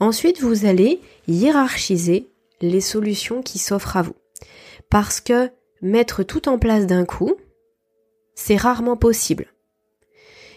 Ensuite, 0.00 0.40
vous 0.40 0.64
allez 0.64 1.02
hiérarchiser 1.28 2.30
les 2.62 2.80
solutions 2.80 3.42
qui 3.42 3.58
s'offrent 3.58 3.98
à 3.98 4.02
vous. 4.02 4.16
Parce 4.88 5.20
que 5.20 5.50
mettre 5.82 6.22
tout 6.22 6.48
en 6.48 6.58
place 6.58 6.86
d'un 6.86 7.04
coup, 7.04 7.34
c'est 8.34 8.56
rarement 8.56 8.96
possible. 8.96 9.46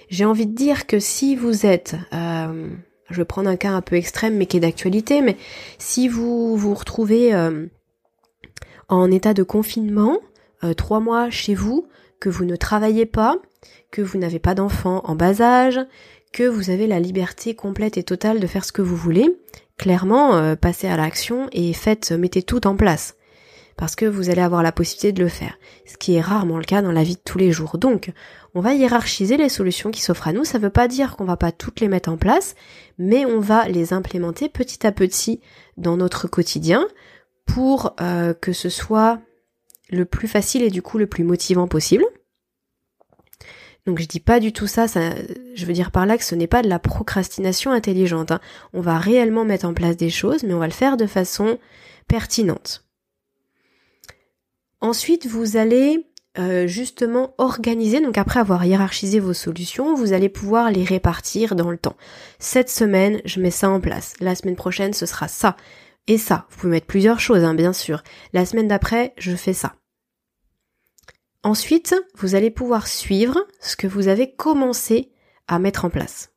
J'ai 0.10 0.25
envie 0.25 0.48
de 0.48 0.55
dire 0.55 0.88
que 0.88 1.00
si 1.00 1.36
vous 1.36 1.65
êtes 1.65 1.96
euh, 2.13 2.69
je 3.10 3.17
vais 3.17 3.25
prendre 3.25 3.50
un 3.50 3.55
cas 3.55 3.72
un 3.72 3.81
peu 3.81 3.96
extrême 3.96 4.36
mais 4.36 4.46
qui 4.46 4.57
est 4.57 4.62
d'actualité, 4.62 5.22
mais 5.22 5.38
si 5.77 6.07
vous 6.07 6.55
vous 6.55 6.74
retrouvez 6.74 7.34
euh, 7.34 7.65
en 8.89 9.12
état 9.12 9.34
de 9.34 9.43
confinement, 9.43 10.19
euh, 10.63 10.74
trois 10.74 11.00
mois 11.00 11.29
chez 11.29 11.55
vous, 11.55 11.88
que 12.19 12.29
vous 12.29 12.46
ne 12.46 12.55
travaillez 12.55 13.05
pas, 13.05 13.36
que 13.91 14.01
vous 14.01 14.17
n'avez 14.17 14.39
pas 14.39 14.55
d'enfants 14.55 15.01
en 15.05 15.15
bas 15.15 15.41
âge, 15.41 15.79
que 16.34 16.43
vous 16.43 16.69
avez 16.69 16.88
la 16.88 17.00
liberté 17.00 17.53
complète 17.53 17.98
et 17.98 18.03
totale 18.03 18.39
de 18.39 18.48
faire 18.48 18.65
ce 18.65 18.72
que 18.72 18.81
vous 18.81 18.96
voulez, 18.96 19.38
clairement, 19.77 20.55
passez 20.55 20.88
à 20.88 20.98
l'action 20.98 21.48
et 21.51 21.74
faites, 21.74 22.12
mettez 22.12 22.41
tout 22.41 22.65
en 22.65 22.75
place. 22.75 23.16
Parce 23.77 23.96
que 23.96 24.05
vous 24.05 24.29
allez 24.29 24.41
avoir 24.41 24.63
la 24.63 24.72
possibilité 24.72 25.12
de 25.12 25.24
le 25.24 25.29
faire. 25.29 25.57
Ce 25.86 25.98
qui 25.98 26.15
est 26.15 26.22
rarement 26.22 26.57
le 26.57 26.63
cas 26.63 26.81
dans 26.81 26.91
la 26.91 27.03
vie 27.03 27.15
de 27.15 27.22
tous 27.24 27.38
les 27.38 27.51
jours. 27.51 27.77
Donc, 27.77 28.12
on 28.55 28.60
va 28.60 28.74
hiérarchiser 28.74 29.38
les 29.38 29.50
solutions 29.50 29.91
qui 29.91 30.01
s'offrent 30.01 30.27
à 30.27 30.34
nous. 30.34 30.43
Ça 30.43 30.57
ne 30.57 30.63
veut 30.63 30.72
pas 30.72 30.88
dire 30.88 31.15
qu'on 31.15 31.25
va 31.25 31.38
pas 31.38 31.51
toutes 31.51 31.79
les 31.79 31.88
mettre 31.88 32.10
en 32.10 32.17
place, 32.17 32.55
mais 32.98 33.25
on 33.25 33.39
va 33.39 33.67
les 33.67 33.93
implémenter 33.93 34.50
petit 34.50 34.86
à 34.86 34.91
petit 34.91 35.41
dans 35.77 35.96
notre 35.96 36.27
quotidien 36.27 36.88
pour 37.46 37.96
euh, 38.01 38.34
que 38.34 38.51
ce 38.51 38.69
soit 38.69 39.22
le 39.89 40.05
plus 40.05 40.27
facile 40.27 40.63
et 40.63 40.69
du 40.69 40.81
coup 40.81 40.98
le 40.98 41.07
plus 41.07 41.24
motivant 41.24 41.67
possible. 41.67 42.05
Donc 43.86 44.00
je 44.00 44.05
dis 44.05 44.19
pas 44.19 44.41
du 44.41 44.51
tout 44.51 44.67
ça, 44.67 44.86
je 44.88 45.65
veux 45.65 45.74
dire 45.74 45.91
par 45.91 46.05
là 46.05 46.17
que 46.17 46.24
ce 46.24 46.36
n'est 46.36 46.48
pas 46.48 46.62
de 46.62 46.67
la 46.67 46.77
procrastination 46.77 47.72
intelligente. 47.72 48.31
Hein. 48.31 48.41
On 48.74 48.81
va 48.81 48.98
réellement 48.98 49.46
mettre 49.46 49.65
en 49.65 49.74
place 49.74 49.96
des 49.96 50.10
choses, 50.10 50.43
mais 50.43 50.53
on 50.53 50.60
va 50.60 50.67
le 50.67 50.74
faire 50.74 50.98
de 50.98 51.05
façon 51.05 51.57
pertinente. 52.07 52.87
Ensuite, 54.81 55.25
vous 55.25 55.57
allez 55.57 56.07
euh, 56.38 56.67
justement 56.67 57.34
organiser, 57.39 58.00
donc 58.00 58.17
après 58.17 58.39
avoir 58.39 58.63
hiérarchisé 58.63 59.19
vos 59.19 59.34
solutions, 59.34 59.96
vous 59.96 60.13
allez 60.13 60.29
pouvoir 60.29 60.69
les 60.69 60.84
répartir 60.84 61.55
dans 61.55 61.72
le 61.72 61.77
temps. 61.77 61.98
Cette 62.38 62.69
semaine, 62.69 63.22
je 63.25 63.39
mets 63.39 63.51
ça 63.51 63.69
en 63.69 63.81
place. 63.81 64.13
La 64.19 64.36
semaine 64.36 64.55
prochaine, 64.55 64.93
ce 64.93 65.07
sera 65.07 65.27
ça. 65.27 65.57
Et 66.05 66.17
ça. 66.17 66.46
Vous 66.50 66.57
pouvez 66.57 66.72
mettre 66.72 66.86
plusieurs 66.86 67.19
choses, 67.19 67.43
hein, 67.43 67.55
bien 67.55 67.74
sûr. 67.74 68.03
La 68.34 68.46
semaine 68.46 68.67
d'après, 68.67 69.13
je 69.17 69.36
fais 69.36 69.53
ça. 69.53 69.74
Ensuite, 71.43 71.96
vous 72.15 72.36
allez 72.36 72.51
pouvoir 72.51 72.88
suivre 72.88 73.46
ce 73.60 73.75
que 73.75 73.88
vous 73.88 74.07
avez 74.07 74.34
commencé 74.34 75.12
à 75.48 75.60
mettre 75.60 75.86
en 75.86 75.89
place. 75.89 76.29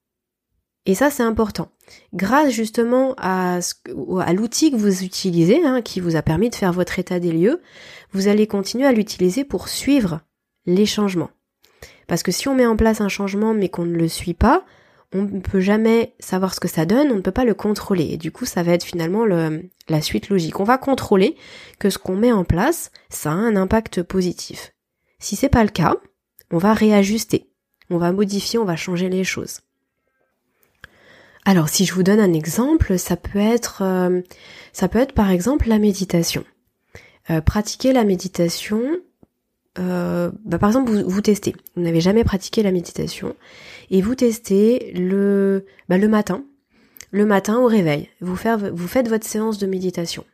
Et 0.90 0.96
ça, 0.96 1.08
c'est 1.08 1.22
important. 1.22 1.70
Grâce 2.14 2.50
justement 2.50 3.14
à, 3.16 3.60
l'outil 4.34 4.72
que 4.72 4.76
vous 4.76 5.04
utilisez, 5.04 5.64
hein, 5.64 5.82
qui 5.82 6.00
vous 6.00 6.16
a 6.16 6.22
permis 6.22 6.50
de 6.50 6.56
faire 6.56 6.72
votre 6.72 6.98
état 6.98 7.20
des 7.20 7.30
lieux, 7.30 7.62
vous 8.10 8.26
allez 8.26 8.48
continuer 8.48 8.86
à 8.86 8.92
l'utiliser 8.92 9.44
pour 9.44 9.68
suivre 9.68 10.20
les 10.66 10.86
changements. 10.86 11.30
Parce 12.08 12.24
que 12.24 12.32
si 12.32 12.48
on 12.48 12.56
met 12.56 12.66
en 12.66 12.74
place 12.74 13.00
un 13.00 13.08
changement 13.08 13.54
mais 13.54 13.68
qu'on 13.68 13.84
ne 13.84 13.94
le 13.94 14.08
suit 14.08 14.34
pas, 14.34 14.64
on 15.14 15.22
ne 15.22 15.38
peut 15.38 15.60
jamais 15.60 16.16
savoir 16.18 16.54
ce 16.54 16.58
que 16.58 16.66
ça 16.66 16.86
donne, 16.86 17.12
on 17.12 17.16
ne 17.16 17.20
peut 17.20 17.30
pas 17.30 17.44
le 17.44 17.54
contrôler. 17.54 18.08
Et 18.10 18.16
du 18.16 18.32
coup, 18.32 18.44
ça 18.44 18.64
va 18.64 18.72
être 18.72 18.82
finalement 18.82 19.24
le, 19.24 19.70
la 19.88 20.02
suite 20.02 20.28
logique. 20.28 20.58
On 20.58 20.64
va 20.64 20.76
contrôler 20.76 21.36
que 21.78 21.88
ce 21.88 21.98
qu'on 21.98 22.16
met 22.16 22.32
en 22.32 22.42
place, 22.42 22.90
ça 23.10 23.30
a 23.30 23.34
un 23.34 23.54
impact 23.54 24.02
positif. 24.02 24.72
Si 25.20 25.36
c'est 25.36 25.48
pas 25.48 25.62
le 25.62 25.70
cas, 25.70 25.94
on 26.50 26.58
va 26.58 26.74
réajuster, 26.74 27.48
on 27.90 27.98
va 27.98 28.10
modifier, 28.10 28.58
on 28.58 28.64
va 28.64 28.74
changer 28.74 29.08
les 29.08 29.22
choses. 29.22 29.60
Alors 31.44 31.68
si 31.68 31.84
je 31.84 31.94
vous 31.94 32.02
donne 32.02 32.20
un 32.20 32.32
exemple, 32.32 32.98
ça 32.98 33.16
peut 33.16 33.38
être 33.38 33.82
euh, 33.82 34.20
ça 34.72 34.88
peut 34.88 34.98
être 34.98 35.12
par 35.12 35.30
exemple 35.30 35.68
la 35.68 35.78
méditation. 35.78 36.44
Euh, 37.30 37.40
pratiquer 37.40 37.92
la 37.92 38.04
méditation, 38.04 38.82
euh, 39.78 40.30
bah, 40.44 40.58
par 40.58 40.70
exemple 40.70 40.90
vous, 40.90 41.08
vous 41.08 41.20
testez, 41.20 41.54
vous 41.76 41.82
n'avez 41.82 42.00
jamais 42.00 42.24
pratiqué 42.24 42.62
la 42.62 42.72
méditation 42.72 43.36
et 43.90 44.02
vous 44.02 44.14
testez 44.14 44.92
le 44.94 45.64
bah, 45.88 45.98
matin, 45.98 46.44
le 47.10 47.24
matin 47.24 47.58
au 47.58 47.66
réveil, 47.66 48.08
vous 48.20 48.36
faites 48.36 49.08
votre 49.08 49.26
séance 49.26 49.58
de 49.58 49.66
méditation. 49.66 50.24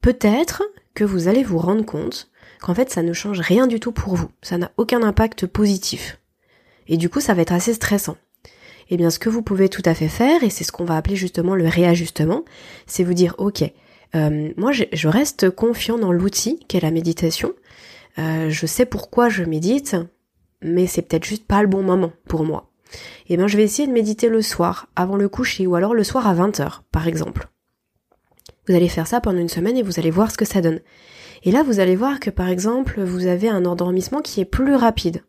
Peut-être 0.00 0.62
que 0.94 1.04
vous 1.04 1.28
allez 1.28 1.42
vous 1.42 1.58
rendre 1.58 1.84
compte 1.84 2.30
qu'en 2.60 2.74
fait 2.74 2.90
ça 2.90 3.02
ne 3.02 3.12
change 3.12 3.40
rien 3.40 3.66
du 3.66 3.78
tout 3.78 3.92
pour 3.92 4.16
vous, 4.16 4.30
ça 4.42 4.58
n'a 4.58 4.72
aucun 4.76 5.02
impact 5.02 5.46
positif. 5.46 6.18
Et 6.88 6.96
du 6.96 7.08
coup 7.08 7.20
ça 7.20 7.34
va 7.34 7.42
être 7.42 7.52
assez 7.52 7.74
stressant. 7.74 8.16
Eh 8.90 8.96
bien 8.96 9.10
ce 9.10 9.18
que 9.18 9.28
vous 9.28 9.42
pouvez 9.42 9.68
tout 9.68 9.82
à 9.84 9.94
fait 9.94 10.08
faire, 10.08 10.42
et 10.42 10.50
c'est 10.50 10.64
ce 10.64 10.72
qu'on 10.72 10.84
va 10.84 10.96
appeler 10.96 11.16
justement 11.16 11.54
le 11.54 11.68
réajustement, 11.68 12.44
c'est 12.86 13.04
vous 13.04 13.14
dire 13.14 13.34
ok, 13.38 13.62
euh, 14.14 14.52
moi 14.56 14.72
je, 14.72 15.08
reste 15.08 15.50
confiant 15.50 15.98
dans 15.98 16.12
l'outil 16.12 16.60
qu'est 16.68 16.80
la 16.80 16.90
méditation, 16.90 17.52
euh, 18.18 18.50
je 18.50 18.66
sais 18.66 18.86
pourquoi 18.86 19.28
je 19.28 19.44
médite, 19.44 19.96
mais 20.62 20.86
c'est 20.86 21.02
peut-être 21.02 21.24
juste 21.24 21.46
pas 21.46 21.62
le 21.62 21.68
bon 21.68 21.82
moment 21.82 22.12
pour 22.28 22.44
moi. 22.44 22.70
Eh 23.28 23.36
bien 23.36 23.48
je 23.48 23.56
vais 23.56 23.64
essayer 23.64 23.88
de 23.88 23.92
méditer 23.92 24.28
le 24.28 24.42
soir, 24.42 24.88
avant 24.96 25.16
le 25.16 25.28
coucher, 25.28 25.66
ou 25.66 25.74
alors 25.74 25.94
le 25.94 26.04
soir 26.04 26.26
à 26.26 26.34
20h 26.34 26.80
par 26.92 27.08
exemple. 27.08 27.48
Vous 28.66 28.74
allez 28.74 28.88
faire 28.88 29.06
ça 29.06 29.20
pendant 29.20 29.40
une 29.40 29.48
semaine 29.48 29.76
et 29.76 29.82
vous 29.82 29.98
allez 29.98 30.10
voir 30.10 30.30
ce 30.30 30.38
que 30.38 30.46
ça 30.46 30.62
donne. 30.62 30.80
Et 31.42 31.50
là, 31.50 31.62
vous 31.62 31.80
allez 31.80 31.96
voir 31.96 32.18
que 32.18 32.30
par 32.30 32.48
exemple, 32.48 33.02
vous 33.02 33.26
avez 33.26 33.48
un 33.48 33.66
endormissement 33.66 34.22
qui 34.22 34.40
est 34.40 34.46
plus 34.46 34.74
rapide. 34.74 35.22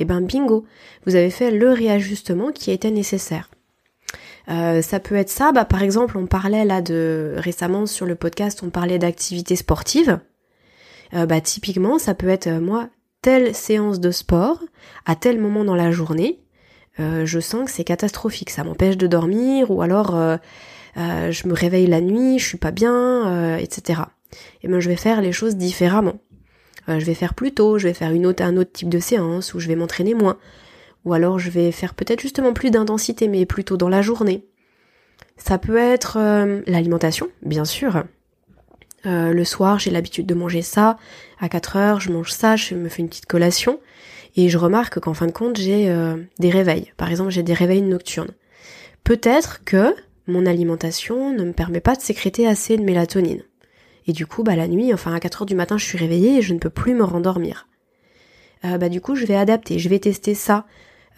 Et 0.00 0.04
eh 0.04 0.06
ben 0.06 0.22
bingo, 0.22 0.64
vous 1.04 1.14
avez 1.14 1.28
fait 1.28 1.50
le 1.50 1.72
réajustement 1.72 2.52
qui 2.52 2.70
était 2.70 2.90
nécessaire. 2.90 3.50
Euh, 4.48 4.80
ça 4.80 4.98
peut 4.98 5.14
être 5.14 5.28
ça, 5.28 5.52
bah 5.52 5.66
par 5.66 5.82
exemple, 5.82 6.16
on 6.16 6.26
parlait 6.26 6.64
là 6.64 6.80
de 6.80 7.34
récemment 7.36 7.84
sur 7.84 8.06
le 8.06 8.14
podcast, 8.14 8.62
on 8.62 8.70
parlait 8.70 8.98
d'activités 8.98 9.56
sportives. 9.56 10.18
Euh, 11.12 11.26
bah 11.26 11.42
typiquement, 11.42 11.98
ça 11.98 12.14
peut 12.14 12.30
être 12.30 12.46
euh, 12.46 12.60
moi 12.60 12.88
telle 13.20 13.54
séance 13.54 14.00
de 14.00 14.10
sport 14.10 14.60
à 15.04 15.16
tel 15.16 15.38
moment 15.38 15.64
dans 15.64 15.76
la 15.76 15.90
journée. 15.90 16.40
je 16.98 17.40
sens 17.40 17.66
que 17.66 17.70
c'est 17.70 17.84
catastrophique, 17.84 18.48
ça 18.48 18.64
m'empêche 18.64 18.96
de 18.96 19.06
dormir 19.06 19.70
ou 19.70 19.82
alors 19.82 20.12
je 20.96 21.48
me 21.48 21.52
réveille 21.52 21.86
la 21.86 22.00
nuit, 22.00 22.38
je 22.38 22.46
suis 22.46 22.56
pas 22.56 22.70
bien, 22.70 23.58
etc 23.58 24.00
et 24.62 24.68
ben 24.68 24.80
je 24.80 24.88
vais 24.88 24.96
faire 24.96 25.20
les 25.20 25.32
choses 25.32 25.56
différemment. 25.56 26.18
Euh, 26.88 26.98
je 26.98 27.04
vais 27.04 27.14
faire 27.14 27.34
plus 27.34 27.52
tôt, 27.52 27.78
je 27.78 27.88
vais 27.88 27.94
faire 27.94 28.12
une 28.12 28.26
autre, 28.26 28.42
un 28.42 28.56
autre 28.56 28.72
type 28.72 28.88
de 28.88 28.98
séance, 28.98 29.54
ou 29.54 29.60
je 29.60 29.68
vais 29.68 29.76
m'entraîner 29.76 30.14
moins. 30.14 30.38
Ou 31.04 31.12
alors 31.12 31.38
je 31.38 31.50
vais 31.50 31.72
faire 31.72 31.94
peut-être 31.94 32.20
justement 32.20 32.52
plus 32.52 32.70
d'intensité, 32.70 33.28
mais 33.28 33.46
plutôt 33.46 33.76
dans 33.76 33.88
la 33.88 34.02
journée. 34.02 34.46
Ça 35.36 35.58
peut 35.58 35.78
être 35.78 36.18
euh, 36.18 36.60
l'alimentation, 36.66 37.28
bien 37.42 37.64
sûr. 37.64 38.04
Euh, 39.06 39.32
le 39.32 39.44
soir, 39.44 39.78
j'ai 39.78 39.90
l'habitude 39.90 40.26
de 40.26 40.34
manger 40.34 40.62
ça. 40.62 40.98
À 41.40 41.48
4 41.48 41.76
heures, 41.76 42.00
je 42.00 42.12
mange 42.12 42.32
ça, 42.32 42.56
je 42.56 42.74
me 42.74 42.88
fais 42.88 43.00
une 43.00 43.08
petite 43.08 43.26
collation. 43.26 43.80
Et 44.36 44.48
je 44.48 44.58
remarque 44.58 45.00
qu'en 45.00 45.14
fin 45.14 45.26
de 45.26 45.32
compte, 45.32 45.56
j'ai 45.56 45.92
des 46.38 46.50
réveils. 46.50 46.92
Par 46.96 47.10
exemple, 47.10 47.30
j'ai 47.30 47.42
des 47.42 47.52
réveils 47.52 47.82
nocturnes. 47.82 48.30
Peut-être 49.02 49.64
que 49.64 49.92
mon 50.28 50.46
alimentation 50.46 51.32
ne 51.32 51.44
me 51.44 51.52
permet 51.52 51.80
pas 51.80 51.96
de 51.96 52.00
sécréter 52.00 52.46
assez 52.46 52.76
de 52.76 52.84
mélatonine. 52.84 53.42
Et 54.10 54.12
du 54.12 54.26
coup, 54.26 54.42
bah 54.42 54.56
la 54.56 54.66
nuit, 54.66 54.92
enfin 54.92 55.14
à 55.14 55.20
4 55.20 55.42
heures 55.42 55.46
du 55.46 55.54
matin, 55.54 55.78
je 55.78 55.84
suis 55.84 55.96
réveillée 55.96 56.38
et 56.38 56.42
je 56.42 56.52
ne 56.52 56.58
peux 56.58 56.68
plus 56.68 56.94
me 56.94 57.04
rendormir. 57.04 57.68
Euh, 58.64 58.76
bah 58.76 58.88
du 58.88 59.00
coup, 59.00 59.14
je 59.14 59.24
vais 59.24 59.36
adapter, 59.36 59.78
je 59.78 59.88
vais 59.88 60.00
tester 60.00 60.34
ça 60.34 60.66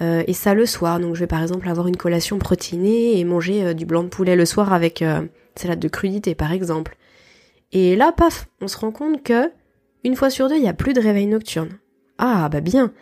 euh, 0.02 0.22
et 0.26 0.34
ça 0.34 0.52
le 0.52 0.66
soir. 0.66 1.00
Donc 1.00 1.14
je 1.14 1.20
vais 1.20 1.26
par 1.26 1.40
exemple 1.40 1.70
avoir 1.70 1.88
une 1.88 1.96
collation 1.96 2.38
protéinée 2.38 3.18
et 3.18 3.24
manger 3.24 3.64
euh, 3.64 3.72
du 3.72 3.86
blanc 3.86 4.02
de 4.02 4.10
poulet 4.10 4.36
le 4.36 4.44
soir 4.44 4.74
avec 4.74 5.02
salade 5.56 5.80
de 5.80 5.88
crudité 5.88 6.34
par 6.34 6.52
exemple. 6.52 6.98
Et 7.72 7.96
là, 7.96 8.12
paf, 8.12 8.46
on 8.60 8.68
se 8.68 8.76
rend 8.76 8.92
compte 8.92 9.22
que 9.22 9.50
une 10.04 10.14
fois 10.14 10.28
sur 10.28 10.50
deux, 10.50 10.56
il 10.56 10.62
n'y 10.62 10.68
a 10.68 10.74
plus 10.74 10.92
de 10.92 11.00
réveil 11.00 11.26
nocturne. 11.26 11.78
Ah 12.18 12.50
bah 12.50 12.60
bien, 12.60 12.92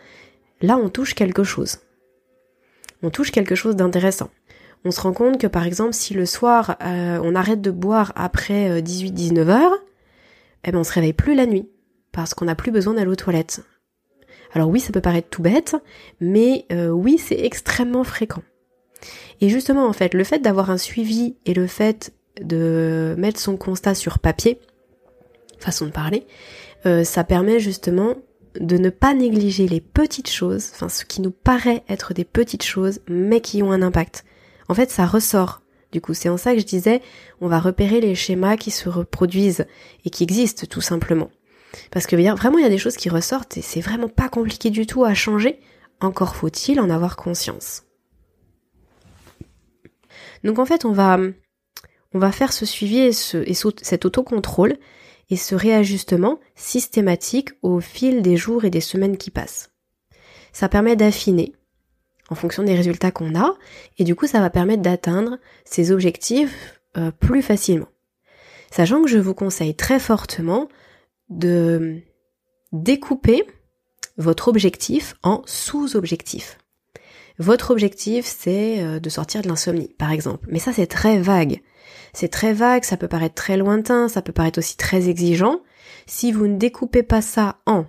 là 0.61 0.77
on 0.77 0.87
touche 0.87 1.15
quelque 1.15 1.43
chose. 1.43 1.79
On 3.03 3.09
touche 3.09 3.31
quelque 3.31 3.55
chose 3.55 3.75
d'intéressant 3.75 4.29
on 4.83 4.91
se 4.91 5.01
rend 5.01 5.13
compte 5.13 5.39
que 5.39 5.47
par 5.47 5.65
exemple 5.65 5.93
si 5.93 6.13
le 6.13 6.25
soir 6.25 6.77
euh, 6.83 7.19
on 7.23 7.35
arrête 7.35 7.61
de 7.61 7.71
boire 7.71 8.13
après 8.15 8.81
18-19 8.81 9.39
euh, 9.39 9.47
heures, 9.49 9.77
eh 10.63 10.71
ben 10.71 10.79
on 10.79 10.83
se 10.83 10.93
réveille 10.93 11.13
plus 11.13 11.35
la 11.35 11.45
nuit 11.45 11.69
parce 12.11 12.33
qu'on 12.33 12.45
n'a 12.45 12.55
plus 12.55 12.71
besoin 12.71 12.93
d'aller 12.93 13.09
aux 13.09 13.15
toilettes. 13.15 13.61
Alors 14.53 14.69
oui, 14.69 14.81
ça 14.81 14.91
peut 14.91 15.01
paraître 15.01 15.29
tout 15.29 15.41
bête, 15.41 15.77
mais 16.19 16.65
euh, 16.71 16.89
oui, 16.89 17.17
c'est 17.17 17.39
extrêmement 17.39 18.03
fréquent. 18.03 18.43
Et 19.39 19.47
justement, 19.47 19.87
en 19.87 19.93
fait, 19.93 20.13
le 20.13 20.25
fait 20.25 20.39
d'avoir 20.39 20.69
un 20.69 20.77
suivi 20.77 21.37
et 21.45 21.53
le 21.53 21.67
fait 21.67 22.13
de 22.41 23.15
mettre 23.17 23.39
son 23.39 23.55
constat 23.55 23.95
sur 23.95 24.19
papier, 24.19 24.59
façon 25.57 25.85
de 25.85 25.91
parler, 25.91 26.27
ça 27.03 27.23
permet 27.23 27.59
justement 27.59 28.15
de 28.59 28.77
ne 28.77 28.89
pas 28.89 29.13
négliger 29.13 29.67
les 29.67 29.81
petites 29.81 30.29
choses, 30.29 30.71
enfin 30.73 30.89
ce 30.89 31.05
qui 31.05 31.21
nous 31.21 31.31
paraît 31.31 31.83
être 31.87 32.13
des 32.13 32.25
petites 32.25 32.63
choses, 32.63 32.99
mais 33.07 33.41
qui 33.41 33.63
ont 33.63 33.71
un 33.71 33.81
impact 33.81 34.25
en 34.71 34.73
fait, 34.73 34.89
ça 34.89 35.05
ressort. 35.05 35.61
Du 35.91 35.99
coup, 35.99 36.13
c'est 36.13 36.29
en 36.29 36.37
ça 36.37 36.53
que 36.53 36.61
je 36.61 36.65
disais, 36.65 37.01
on 37.41 37.49
va 37.49 37.59
repérer 37.59 37.99
les 37.99 38.15
schémas 38.15 38.55
qui 38.55 38.71
se 38.71 38.87
reproduisent 38.87 39.65
et 40.05 40.09
qui 40.09 40.23
existent 40.23 40.65
tout 40.65 40.79
simplement. 40.79 41.29
Parce 41.91 42.07
que 42.07 42.15
vraiment, 42.15 42.57
il 42.57 42.63
y 42.63 42.67
a 42.67 42.69
des 42.69 42.77
choses 42.77 42.95
qui 42.95 43.09
ressortent 43.09 43.57
et 43.57 43.61
c'est 43.61 43.81
vraiment 43.81 44.07
pas 44.07 44.29
compliqué 44.29 44.69
du 44.69 44.87
tout 44.87 45.03
à 45.03 45.13
changer. 45.13 45.59
Encore 45.99 46.37
faut-il 46.37 46.79
en 46.79 46.89
avoir 46.89 47.17
conscience. 47.17 47.83
Donc 50.45 50.57
en 50.57 50.65
fait, 50.65 50.85
on 50.85 50.93
va, 50.93 51.19
on 52.13 52.19
va 52.19 52.31
faire 52.31 52.53
ce 52.53 52.65
suivi 52.65 52.99
et, 52.99 53.11
et 53.45 53.53
cet 53.53 54.05
autocontrôle 54.05 54.77
et 55.29 55.35
ce 55.35 55.53
réajustement 55.53 56.39
systématique 56.55 57.49
au 57.61 57.81
fil 57.81 58.21
des 58.21 58.37
jours 58.37 58.63
et 58.63 58.69
des 58.69 58.79
semaines 58.79 59.17
qui 59.17 59.31
passent. 59.31 59.71
Ça 60.53 60.69
permet 60.69 60.95
d'affiner, 60.95 61.51
en 62.31 62.35
fonction 62.35 62.63
des 62.63 62.73
résultats 62.73 63.11
qu'on 63.11 63.39
a, 63.39 63.55
et 63.99 64.03
du 64.03 64.15
coup 64.15 64.25
ça 64.25 64.39
va 64.39 64.49
permettre 64.49 64.81
d'atteindre 64.81 65.37
ces 65.65 65.91
objectifs 65.91 66.81
euh, 66.97 67.11
plus 67.11 67.43
facilement. 67.43 67.89
Sachant 68.71 69.03
que 69.03 69.09
je 69.09 69.19
vous 69.19 69.35
conseille 69.35 69.75
très 69.75 69.99
fortement 69.99 70.67
de 71.29 71.99
découper 72.71 73.43
votre 74.17 74.47
objectif 74.47 75.15
en 75.23 75.41
sous-objectifs. 75.45 76.57
Votre 77.37 77.71
objectif, 77.71 78.25
c'est 78.25 78.81
euh, 78.81 78.99
de 78.99 79.09
sortir 79.09 79.41
de 79.41 79.47
l'insomnie, 79.47 79.93
par 79.97 80.11
exemple. 80.11 80.47
Mais 80.49 80.59
ça, 80.59 80.73
c'est 80.73 80.87
très 80.87 81.19
vague. 81.19 81.61
C'est 82.13 82.27
très 82.27 82.53
vague, 82.53 82.83
ça 82.83 82.97
peut 82.97 83.07
paraître 83.07 83.35
très 83.35 83.57
lointain, 83.57 84.07
ça 84.07 84.21
peut 84.21 84.33
paraître 84.33 84.59
aussi 84.59 84.77
très 84.77 85.09
exigeant. 85.09 85.61
Si 86.07 86.31
vous 86.31 86.47
ne 86.47 86.57
découpez 86.57 87.03
pas 87.03 87.21
ça 87.21 87.59
en 87.65 87.85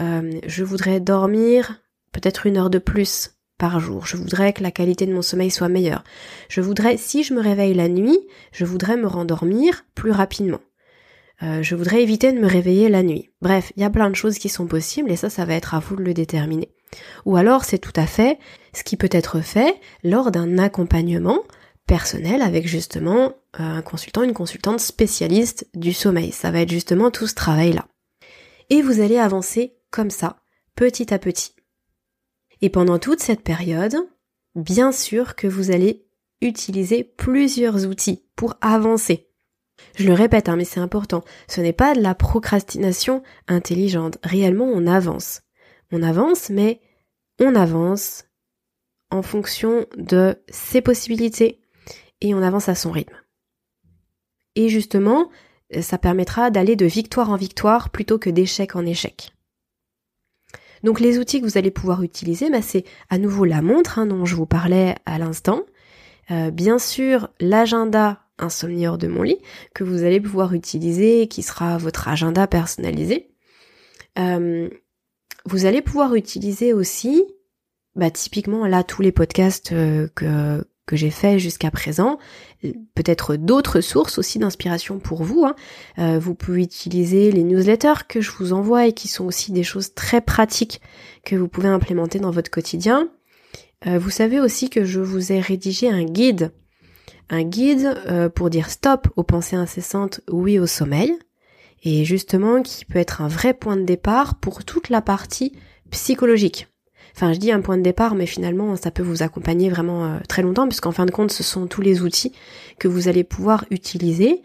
euh, 0.00 0.40
je 0.46 0.64
voudrais 0.64 1.00
dormir 1.00 1.82
peut-être 2.12 2.46
une 2.46 2.56
heure 2.56 2.70
de 2.70 2.78
plus 2.78 3.37
par 3.58 3.80
jour, 3.80 4.06
je 4.06 4.16
voudrais 4.16 4.52
que 4.52 4.62
la 4.62 4.70
qualité 4.70 5.04
de 5.04 5.12
mon 5.12 5.22
sommeil 5.22 5.50
soit 5.50 5.68
meilleure, 5.68 6.04
je 6.48 6.60
voudrais, 6.60 6.96
si 6.96 7.24
je 7.24 7.34
me 7.34 7.40
réveille 7.40 7.74
la 7.74 7.88
nuit, 7.88 8.18
je 8.52 8.64
voudrais 8.64 8.96
me 8.96 9.06
rendormir 9.06 9.84
plus 9.94 10.12
rapidement. 10.12 10.60
Euh, 11.42 11.62
je 11.62 11.76
voudrais 11.76 12.02
éviter 12.02 12.32
de 12.32 12.38
me 12.38 12.48
réveiller 12.48 12.88
la 12.88 13.02
nuit. 13.02 13.30
Bref, 13.42 13.72
il 13.76 13.82
y 13.82 13.84
a 13.84 13.90
plein 13.90 14.10
de 14.10 14.16
choses 14.16 14.38
qui 14.38 14.48
sont 14.48 14.66
possibles 14.66 15.10
et 15.10 15.16
ça, 15.16 15.30
ça 15.30 15.44
va 15.44 15.54
être 15.54 15.74
à 15.74 15.80
vous 15.80 15.96
de 15.96 16.02
le 16.02 16.14
déterminer. 16.14 16.70
Ou 17.26 17.36
alors, 17.36 17.64
c'est 17.64 17.78
tout 17.78 17.92
à 17.94 18.06
fait 18.06 18.38
ce 18.72 18.82
qui 18.82 18.96
peut 18.96 19.10
être 19.12 19.40
fait 19.40 19.74
lors 20.02 20.30
d'un 20.30 20.58
accompagnement 20.58 21.40
personnel 21.86 22.42
avec 22.42 22.66
justement 22.66 23.34
euh, 23.60 23.64
un 23.64 23.82
consultant, 23.82 24.22
une 24.22 24.34
consultante 24.34 24.80
spécialiste 24.80 25.68
du 25.74 25.92
sommeil. 25.92 26.32
Ça 26.32 26.50
va 26.50 26.60
être 26.60 26.70
justement 26.70 27.10
tout 27.10 27.26
ce 27.26 27.34
travail-là. 27.34 27.86
Et 28.70 28.82
vous 28.82 29.00
allez 29.00 29.18
avancer 29.18 29.76
comme 29.90 30.10
ça, 30.10 30.36
petit 30.74 31.12
à 31.14 31.18
petit. 31.18 31.57
Et 32.60 32.70
pendant 32.70 32.98
toute 32.98 33.20
cette 33.20 33.42
période, 33.42 33.96
bien 34.54 34.92
sûr 34.92 35.36
que 35.36 35.46
vous 35.46 35.70
allez 35.70 36.06
utiliser 36.40 37.04
plusieurs 37.04 37.86
outils 37.86 38.24
pour 38.36 38.54
avancer. 38.60 39.28
Je 39.96 40.06
le 40.06 40.14
répète, 40.14 40.48
hein, 40.48 40.56
mais 40.56 40.64
c'est 40.64 40.80
important. 40.80 41.24
Ce 41.48 41.60
n'est 41.60 41.72
pas 41.72 41.94
de 41.94 42.00
la 42.00 42.14
procrastination 42.14 43.22
intelligente. 43.46 44.18
Réellement, 44.22 44.66
on 44.66 44.86
avance. 44.86 45.42
On 45.92 46.02
avance, 46.02 46.50
mais 46.50 46.80
on 47.40 47.54
avance 47.54 48.24
en 49.10 49.22
fonction 49.22 49.86
de 49.96 50.36
ses 50.48 50.80
possibilités 50.80 51.60
et 52.20 52.34
on 52.34 52.42
avance 52.42 52.68
à 52.68 52.74
son 52.74 52.90
rythme. 52.90 53.16
Et 54.54 54.68
justement, 54.68 55.30
ça 55.80 55.98
permettra 55.98 56.50
d'aller 56.50 56.76
de 56.76 56.86
victoire 56.86 57.30
en 57.30 57.36
victoire 57.36 57.90
plutôt 57.90 58.18
que 58.18 58.30
d'échec 58.30 58.74
en 58.74 58.84
échec. 58.84 59.32
Donc 60.84 61.00
les 61.00 61.18
outils 61.18 61.40
que 61.40 61.46
vous 61.46 61.58
allez 61.58 61.70
pouvoir 61.70 62.02
utiliser, 62.02 62.50
bah, 62.50 62.62
c'est 62.62 62.84
à 63.10 63.18
nouveau 63.18 63.44
la 63.44 63.62
montre 63.62 63.98
hein, 63.98 64.06
dont 64.06 64.24
je 64.24 64.36
vous 64.36 64.46
parlais 64.46 64.94
à 65.06 65.18
l'instant. 65.18 65.62
Euh, 66.30 66.50
bien 66.50 66.78
sûr, 66.78 67.28
l'agenda 67.40 68.20
insomnie 68.38 68.86
hors 68.86 68.98
de 68.98 69.08
mon 69.08 69.22
lit 69.22 69.38
que 69.74 69.84
vous 69.84 70.04
allez 70.04 70.20
pouvoir 70.20 70.54
utiliser, 70.54 71.26
qui 71.26 71.42
sera 71.42 71.78
votre 71.78 72.08
agenda 72.08 72.46
personnalisé. 72.46 73.30
Euh, 74.18 74.68
vous 75.44 75.66
allez 75.66 75.82
pouvoir 75.82 76.14
utiliser 76.14 76.72
aussi, 76.72 77.24
bah, 77.96 78.10
typiquement 78.10 78.66
là 78.66 78.84
tous 78.84 79.02
les 79.02 79.12
podcasts 79.12 79.72
euh, 79.72 80.08
que 80.14 80.64
que 80.88 80.96
j'ai 80.96 81.10
fait 81.10 81.38
jusqu'à 81.38 81.70
présent, 81.70 82.18
peut-être 82.94 83.36
d'autres 83.36 83.80
sources 83.80 84.18
aussi 84.18 84.38
d'inspiration 84.38 84.98
pour 84.98 85.22
vous. 85.22 85.44
Hein. 85.44 85.54
Euh, 85.98 86.18
vous 86.18 86.34
pouvez 86.34 86.62
utiliser 86.62 87.30
les 87.30 87.44
newsletters 87.44 88.06
que 88.08 88.20
je 88.20 88.30
vous 88.32 88.52
envoie 88.52 88.86
et 88.86 88.92
qui 88.92 89.08
sont 89.08 89.26
aussi 89.26 89.52
des 89.52 89.62
choses 89.62 89.94
très 89.94 90.20
pratiques 90.20 90.80
que 91.24 91.36
vous 91.36 91.48
pouvez 91.48 91.68
implémenter 91.68 92.18
dans 92.18 92.30
votre 92.30 92.50
quotidien. 92.50 93.08
Euh, 93.86 93.98
vous 93.98 94.10
savez 94.10 94.40
aussi 94.40 94.70
que 94.70 94.84
je 94.84 95.00
vous 95.00 95.32
ai 95.32 95.40
rédigé 95.40 95.88
un 95.88 96.04
guide, 96.04 96.52
un 97.30 97.44
guide 97.44 97.96
euh, 98.06 98.28
pour 98.28 98.50
dire 98.50 98.70
stop 98.70 99.08
aux 99.16 99.22
pensées 99.22 99.56
incessantes, 99.56 100.20
oui 100.28 100.58
au 100.58 100.66
sommeil, 100.66 101.16
et 101.84 102.04
justement 102.04 102.62
qui 102.62 102.84
peut 102.84 102.98
être 102.98 103.22
un 103.22 103.28
vrai 103.28 103.54
point 103.54 103.76
de 103.76 103.84
départ 103.84 104.40
pour 104.40 104.64
toute 104.64 104.88
la 104.88 105.00
partie 105.00 105.52
psychologique. 105.90 106.68
Enfin, 107.18 107.32
je 107.32 107.40
dis 107.40 107.50
un 107.50 107.60
point 107.60 107.76
de 107.76 107.82
départ, 107.82 108.14
mais 108.14 108.26
finalement, 108.26 108.76
ça 108.76 108.92
peut 108.92 109.02
vous 109.02 109.24
accompagner 109.24 109.70
vraiment 109.70 110.04
euh, 110.04 110.20
très 110.28 110.42
longtemps, 110.42 110.68
puisqu'en 110.68 110.92
fin 110.92 111.04
de 111.04 111.10
compte, 111.10 111.32
ce 111.32 111.42
sont 111.42 111.66
tous 111.66 111.80
les 111.80 112.00
outils 112.00 112.32
que 112.78 112.86
vous 112.86 113.08
allez 113.08 113.24
pouvoir 113.24 113.64
utiliser 113.72 114.40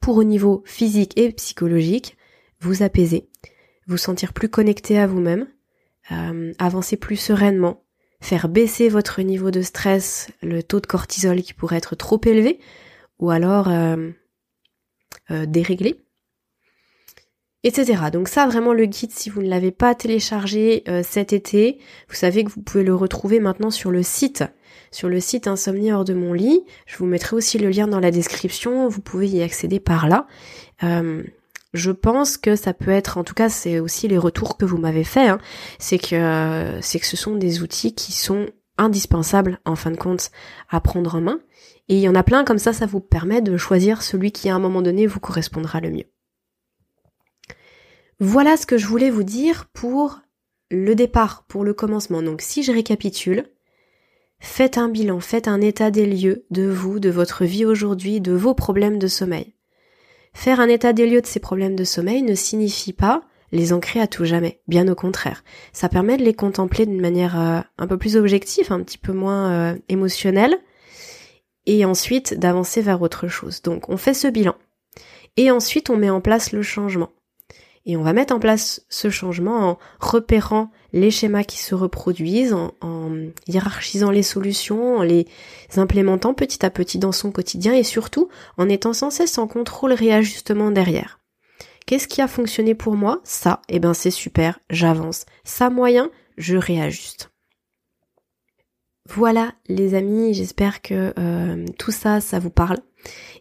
pour 0.00 0.16
au 0.16 0.24
niveau 0.24 0.64
physique 0.66 1.16
et 1.16 1.30
psychologique 1.30 2.16
vous 2.58 2.82
apaiser, 2.82 3.28
vous 3.86 3.96
sentir 3.96 4.32
plus 4.32 4.48
connecté 4.48 4.98
à 4.98 5.06
vous-même, 5.06 5.46
euh, 6.10 6.52
avancer 6.58 6.96
plus 6.96 7.14
sereinement, 7.14 7.84
faire 8.20 8.48
baisser 8.48 8.88
votre 8.88 9.22
niveau 9.22 9.52
de 9.52 9.62
stress, 9.62 10.32
le 10.42 10.64
taux 10.64 10.80
de 10.80 10.88
cortisol 10.88 11.42
qui 11.42 11.54
pourrait 11.54 11.76
être 11.76 11.94
trop 11.94 12.20
élevé, 12.24 12.58
ou 13.20 13.30
alors 13.30 13.68
euh, 13.68 14.10
dérégler 15.46 16.04
etc. 17.64 18.04
Donc 18.12 18.28
ça 18.28 18.46
vraiment 18.46 18.72
le 18.72 18.86
guide 18.86 19.12
si 19.12 19.30
vous 19.30 19.42
ne 19.42 19.48
l'avez 19.48 19.70
pas 19.70 19.94
téléchargé 19.94 20.82
euh, 20.88 21.02
cet 21.04 21.32
été, 21.32 21.78
vous 22.08 22.14
savez 22.14 22.44
que 22.44 22.50
vous 22.50 22.62
pouvez 22.62 22.84
le 22.84 22.94
retrouver 22.94 23.40
maintenant 23.40 23.70
sur 23.70 23.90
le 23.90 24.02
site, 24.02 24.44
sur 24.90 25.08
le 25.08 25.20
site 25.20 25.46
Insomnie 25.46 25.92
hors 25.92 26.04
de 26.04 26.14
mon 26.14 26.32
lit. 26.32 26.62
Je 26.86 26.96
vous 26.96 27.06
mettrai 27.06 27.36
aussi 27.36 27.58
le 27.58 27.70
lien 27.70 27.86
dans 27.86 28.00
la 28.00 28.10
description, 28.10 28.88
vous 28.88 29.00
pouvez 29.00 29.28
y 29.28 29.42
accéder 29.42 29.80
par 29.80 30.08
là. 30.08 30.26
Euh, 30.82 31.22
je 31.72 31.92
pense 31.92 32.36
que 32.36 32.56
ça 32.56 32.74
peut 32.74 32.90
être, 32.90 33.16
en 33.16 33.24
tout 33.24 33.34
cas 33.34 33.48
c'est 33.48 33.78
aussi 33.78 34.08
les 34.08 34.18
retours 34.18 34.56
que 34.56 34.64
vous 34.64 34.78
m'avez 34.78 35.04
fait, 35.04 35.28
hein, 35.28 35.38
c'est 35.78 35.98
que 35.98 36.78
c'est 36.80 36.98
que 36.98 37.06
ce 37.06 37.16
sont 37.16 37.36
des 37.36 37.62
outils 37.62 37.94
qui 37.94 38.12
sont 38.12 38.46
indispensables 38.76 39.60
en 39.64 39.76
fin 39.76 39.92
de 39.92 39.96
compte 39.96 40.30
à 40.68 40.80
prendre 40.80 41.14
en 41.14 41.20
main. 41.20 41.40
Et 41.88 41.94
il 41.94 42.00
y 42.00 42.08
en 42.08 42.14
a 42.14 42.22
plein 42.22 42.44
comme 42.44 42.58
ça, 42.58 42.72
ça 42.72 42.86
vous 42.86 43.00
permet 43.00 43.42
de 43.42 43.56
choisir 43.56 44.02
celui 44.02 44.32
qui 44.32 44.48
à 44.48 44.54
un 44.54 44.58
moment 44.58 44.82
donné 44.82 45.06
vous 45.06 45.20
correspondra 45.20 45.80
le 45.80 45.90
mieux. 45.90 46.06
Voilà 48.22 48.58
ce 48.58 48.66
que 48.66 48.76
je 48.76 48.86
voulais 48.86 49.08
vous 49.08 49.22
dire 49.22 49.70
pour 49.72 50.20
le 50.70 50.94
départ, 50.94 51.44
pour 51.48 51.64
le 51.64 51.72
commencement. 51.72 52.22
Donc 52.22 52.42
si 52.42 52.62
je 52.62 52.70
récapitule, 52.70 53.46
faites 54.40 54.76
un 54.76 54.90
bilan, 54.90 55.20
faites 55.20 55.48
un 55.48 55.62
état 55.62 55.90
des 55.90 56.04
lieux 56.04 56.44
de 56.50 56.68
vous, 56.68 57.00
de 57.00 57.08
votre 57.08 57.46
vie 57.46 57.64
aujourd'hui, 57.64 58.20
de 58.20 58.32
vos 58.32 58.52
problèmes 58.52 58.98
de 58.98 59.06
sommeil. 59.06 59.54
Faire 60.34 60.60
un 60.60 60.68
état 60.68 60.92
des 60.92 61.08
lieux 61.08 61.22
de 61.22 61.26
ces 61.26 61.40
problèmes 61.40 61.74
de 61.74 61.84
sommeil 61.84 62.20
ne 62.20 62.34
signifie 62.34 62.92
pas 62.92 63.22
les 63.52 63.72
ancrer 63.72 64.00
à 64.00 64.06
tout 64.06 64.26
jamais, 64.26 64.60
bien 64.68 64.86
au 64.88 64.94
contraire. 64.94 65.42
Ça 65.72 65.88
permet 65.88 66.18
de 66.18 66.22
les 66.22 66.34
contempler 66.34 66.84
d'une 66.84 67.00
manière 67.00 67.40
euh, 67.40 67.60
un 67.78 67.86
peu 67.86 67.96
plus 67.96 68.16
objective, 68.16 68.70
un 68.70 68.82
petit 68.82 68.98
peu 68.98 69.14
moins 69.14 69.50
euh, 69.50 69.78
émotionnelle, 69.88 70.58
et 71.64 71.86
ensuite 71.86 72.38
d'avancer 72.38 72.82
vers 72.82 73.00
autre 73.00 73.28
chose. 73.28 73.62
Donc 73.62 73.88
on 73.88 73.96
fait 73.96 74.14
ce 74.14 74.28
bilan. 74.28 74.56
Et 75.38 75.50
ensuite 75.50 75.88
on 75.88 75.96
met 75.96 76.10
en 76.10 76.20
place 76.20 76.52
le 76.52 76.60
changement. 76.60 77.10
Et 77.86 77.96
on 77.96 78.02
va 78.02 78.12
mettre 78.12 78.34
en 78.34 78.38
place 78.38 78.84
ce 78.88 79.08
changement 79.08 79.70
en 79.70 79.78
repérant 80.00 80.70
les 80.92 81.10
schémas 81.10 81.44
qui 81.44 81.58
se 81.58 81.74
reproduisent, 81.74 82.52
en, 82.52 83.10
hiérarchisant 83.46 84.10
les 84.10 84.22
solutions, 84.22 84.98
en 84.98 85.02
les 85.02 85.26
implémentant 85.76 86.34
petit 86.34 86.64
à 86.64 86.70
petit 86.70 86.98
dans 86.98 87.12
son 87.12 87.32
quotidien 87.32 87.72
et 87.72 87.84
surtout 87.84 88.28
en 88.58 88.68
étant 88.68 88.92
sans 88.92 89.10
cesse 89.10 89.38
en 89.38 89.46
contrôle 89.46 89.92
réajustement 89.92 90.70
derrière. 90.70 91.20
Qu'est-ce 91.86 92.06
qui 92.06 92.20
a 92.20 92.28
fonctionné 92.28 92.74
pour 92.74 92.96
moi? 92.96 93.20
Ça, 93.24 93.62
eh 93.68 93.80
ben 93.80 93.94
c'est 93.94 94.10
super, 94.10 94.60
j'avance. 94.68 95.24
Ça 95.42 95.70
moyen, 95.70 96.10
je 96.36 96.56
réajuste. 96.56 97.30
Voilà 99.08 99.54
les 99.66 99.94
amis, 99.94 100.34
j'espère 100.34 100.82
que 100.82 101.12
euh, 101.18 101.64
tout 101.78 101.90
ça, 101.90 102.20
ça 102.20 102.38
vous 102.38 102.50
parle 102.50 102.78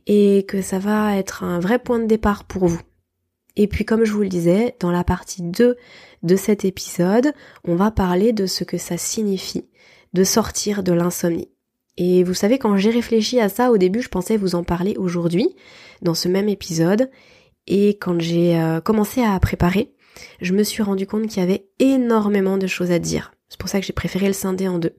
et 0.07 0.45
que 0.47 0.61
ça 0.61 0.79
va 0.79 1.15
être 1.15 1.43
un 1.43 1.59
vrai 1.59 1.77
point 1.77 1.99
de 1.99 2.05
départ 2.05 2.45
pour 2.45 2.65
vous. 2.65 2.81
Et 3.61 3.67
puis 3.67 3.83
comme 3.83 4.05
je 4.05 4.13
vous 4.13 4.21
le 4.21 4.29
disais, 4.29 4.77
dans 4.79 4.89
la 4.89 5.03
partie 5.03 5.41
2 5.41 5.75
de 6.23 6.35
cet 6.37 6.63
épisode, 6.63 7.33
on 7.67 7.75
va 7.75 7.91
parler 7.91 8.31
de 8.31 8.45
ce 8.45 8.63
que 8.63 8.77
ça 8.77 8.97
signifie 8.97 9.65
de 10.13 10.23
sortir 10.23 10.81
de 10.81 10.93
l'insomnie. 10.93 11.49
Et 11.97 12.23
vous 12.23 12.33
savez, 12.33 12.57
quand 12.57 12.77
j'ai 12.77 12.89
réfléchi 12.89 13.37
à 13.41 13.49
ça 13.49 13.69
au 13.71 13.77
début, 13.77 14.01
je 14.01 14.07
pensais 14.07 14.37
vous 14.37 14.55
en 14.55 14.63
parler 14.63 14.95
aujourd'hui, 14.97 15.57
dans 16.01 16.13
ce 16.13 16.29
même 16.29 16.47
épisode. 16.47 17.11
Et 17.67 17.97
quand 17.97 18.21
j'ai 18.21 18.57
euh, 18.57 18.79
commencé 18.79 19.21
à 19.21 19.37
préparer, 19.41 19.93
je 20.39 20.53
me 20.53 20.63
suis 20.63 20.81
rendu 20.81 21.05
compte 21.05 21.27
qu'il 21.27 21.41
y 21.41 21.45
avait 21.45 21.67
énormément 21.79 22.57
de 22.57 22.65
choses 22.65 22.91
à 22.91 22.99
dire. 22.99 23.33
C'est 23.49 23.59
pour 23.59 23.67
ça 23.67 23.81
que 23.81 23.85
j'ai 23.85 23.91
préféré 23.91 24.27
le 24.27 24.33
scinder 24.33 24.69
en 24.69 24.79
deux. 24.79 24.95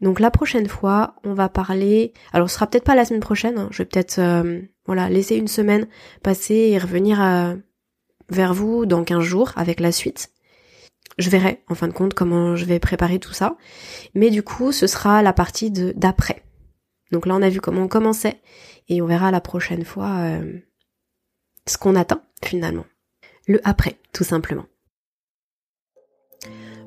Donc 0.00 0.20
la 0.20 0.30
prochaine 0.30 0.68
fois, 0.68 1.16
on 1.24 1.34
va 1.34 1.48
parler. 1.48 2.12
Alors 2.32 2.48
ce 2.48 2.54
sera 2.54 2.68
peut-être 2.68 2.84
pas 2.84 2.94
la 2.94 3.04
semaine 3.04 3.20
prochaine. 3.20 3.58
Hein. 3.58 3.68
Je 3.72 3.78
vais 3.78 3.86
peut-être 3.86 4.20
euh, 4.20 4.60
voilà 4.86 5.10
laisser 5.10 5.34
une 5.34 5.48
semaine 5.48 5.88
passer 6.22 6.54
et 6.54 6.78
revenir 6.78 7.20
à, 7.20 7.54
vers 8.28 8.54
vous 8.54 8.86
dans 8.86 9.04
15 9.04 9.20
jours 9.22 9.52
avec 9.56 9.80
la 9.80 9.92
suite. 9.92 10.30
Je 11.18 11.30
verrai 11.30 11.62
en 11.68 11.74
fin 11.74 11.88
de 11.88 11.92
compte 11.92 12.14
comment 12.14 12.56
je 12.56 12.64
vais 12.64 12.78
préparer 12.78 13.18
tout 13.18 13.32
ça. 13.32 13.56
Mais 14.14 14.30
du 14.30 14.42
coup, 14.42 14.72
ce 14.72 14.86
sera 14.86 15.22
la 15.22 15.32
partie 15.32 15.70
d'après. 15.70 16.42
Donc 17.10 17.26
là, 17.26 17.34
on 17.34 17.42
a 17.42 17.50
vu 17.50 17.60
comment 17.60 17.82
on 17.82 17.88
commençait 17.88 18.40
et 18.88 19.02
on 19.02 19.06
verra 19.06 19.30
la 19.30 19.40
prochaine 19.40 19.84
fois 19.84 20.18
euh, 20.20 20.58
ce 21.66 21.76
qu'on 21.76 21.96
atteint 21.96 22.22
finalement. 22.42 22.86
Le 23.46 23.60
après, 23.64 23.98
tout 24.12 24.24
simplement. 24.24 24.64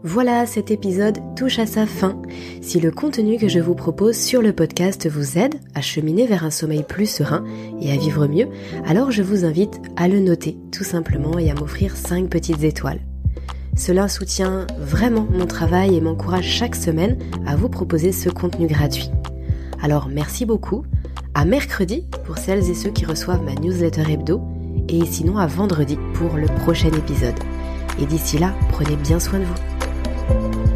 Voilà, 0.08 0.46
cet 0.46 0.70
épisode 0.70 1.18
touche 1.36 1.58
à 1.58 1.66
sa 1.66 1.88
fin. 1.88 2.22
Si 2.62 2.80
le 2.80 2.92
contenu 2.92 3.40
que 3.40 3.48
je 3.48 3.60
vous 3.60 3.74
propose 3.74 4.16
sur 4.16 4.44
le 4.44 4.54
podcast 4.54 5.10
vous 5.10 5.40
aide 5.40 5.56
à 5.74 5.82
cheminer 5.82 6.28
vers 6.28 6.46
un 6.46 6.52
sommeil 6.52 6.84
plus 6.84 7.08
serein 7.08 7.44
et 7.82 7.92
à 7.92 7.98
vivre 7.98 8.28
mieux, 8.28 8.48
alors 8.86 9.10
je 9.10 9.24
vous 9.24 9.46
invite 9.46 9.82
à 9.96 10.08
le 10.08 10.20
noter 10.20 10.60
tout 10.72 10.84
simplement 10.84 11.40
et 11.40 11.50
à 11.50 11.56
m'offrir 11.56 11.98
5 11.98 12.30
petites 12.30 12.62
étoiles. 12.62 13.00
Cela 13.76 14.08
soutient 14.08 14.68
vraiment 14.78 15.26
mon 15.28 15.48
travail 15.48 15.96
et 15.96 16.02
m'encourage 16.02 16.46
chaque 16.46 16.76
semaine 16.76 17.18
à 17.48 17.56
vous 17.56 17.68
proposer 17.68 18.12
ce 18.12 18.30
contenu 18.30 18.68
gratuit. 18.68 19.10
Alors 19.82 20.08
merci 20.08 20.46
beaucoup, 20.46 20.84
à 21.34 21.46
mercredi 21.46 22.06
pour 22.26 22.38
celles 22.38 22.70
et 22.70 22.76
ceux 22.76 22.92
qui 22.92 23.06
reçoivent 23.06 23.44
ma 23.44 23.56
newsletter 23.56 24.04
hebdo, 24.08 24.40
et 24.88 25.04
sinon 25.04 25.40
à 25.40 25.48
vendredi 25.48 25.98
pour 26.14 26.36
le 26.36 26.46
prochain 26.46 26.92
épisode. 26.92 27.40
Et 28.00 28.06
d'ici 28.06 28.38
là, 28.38 28.54
prenez 28.70 28.98
bien 28.98 29.20
soin 29.20 29.40
de 29.40 29.46
vous. 29.46 29.75
Bye. 30.28 30.75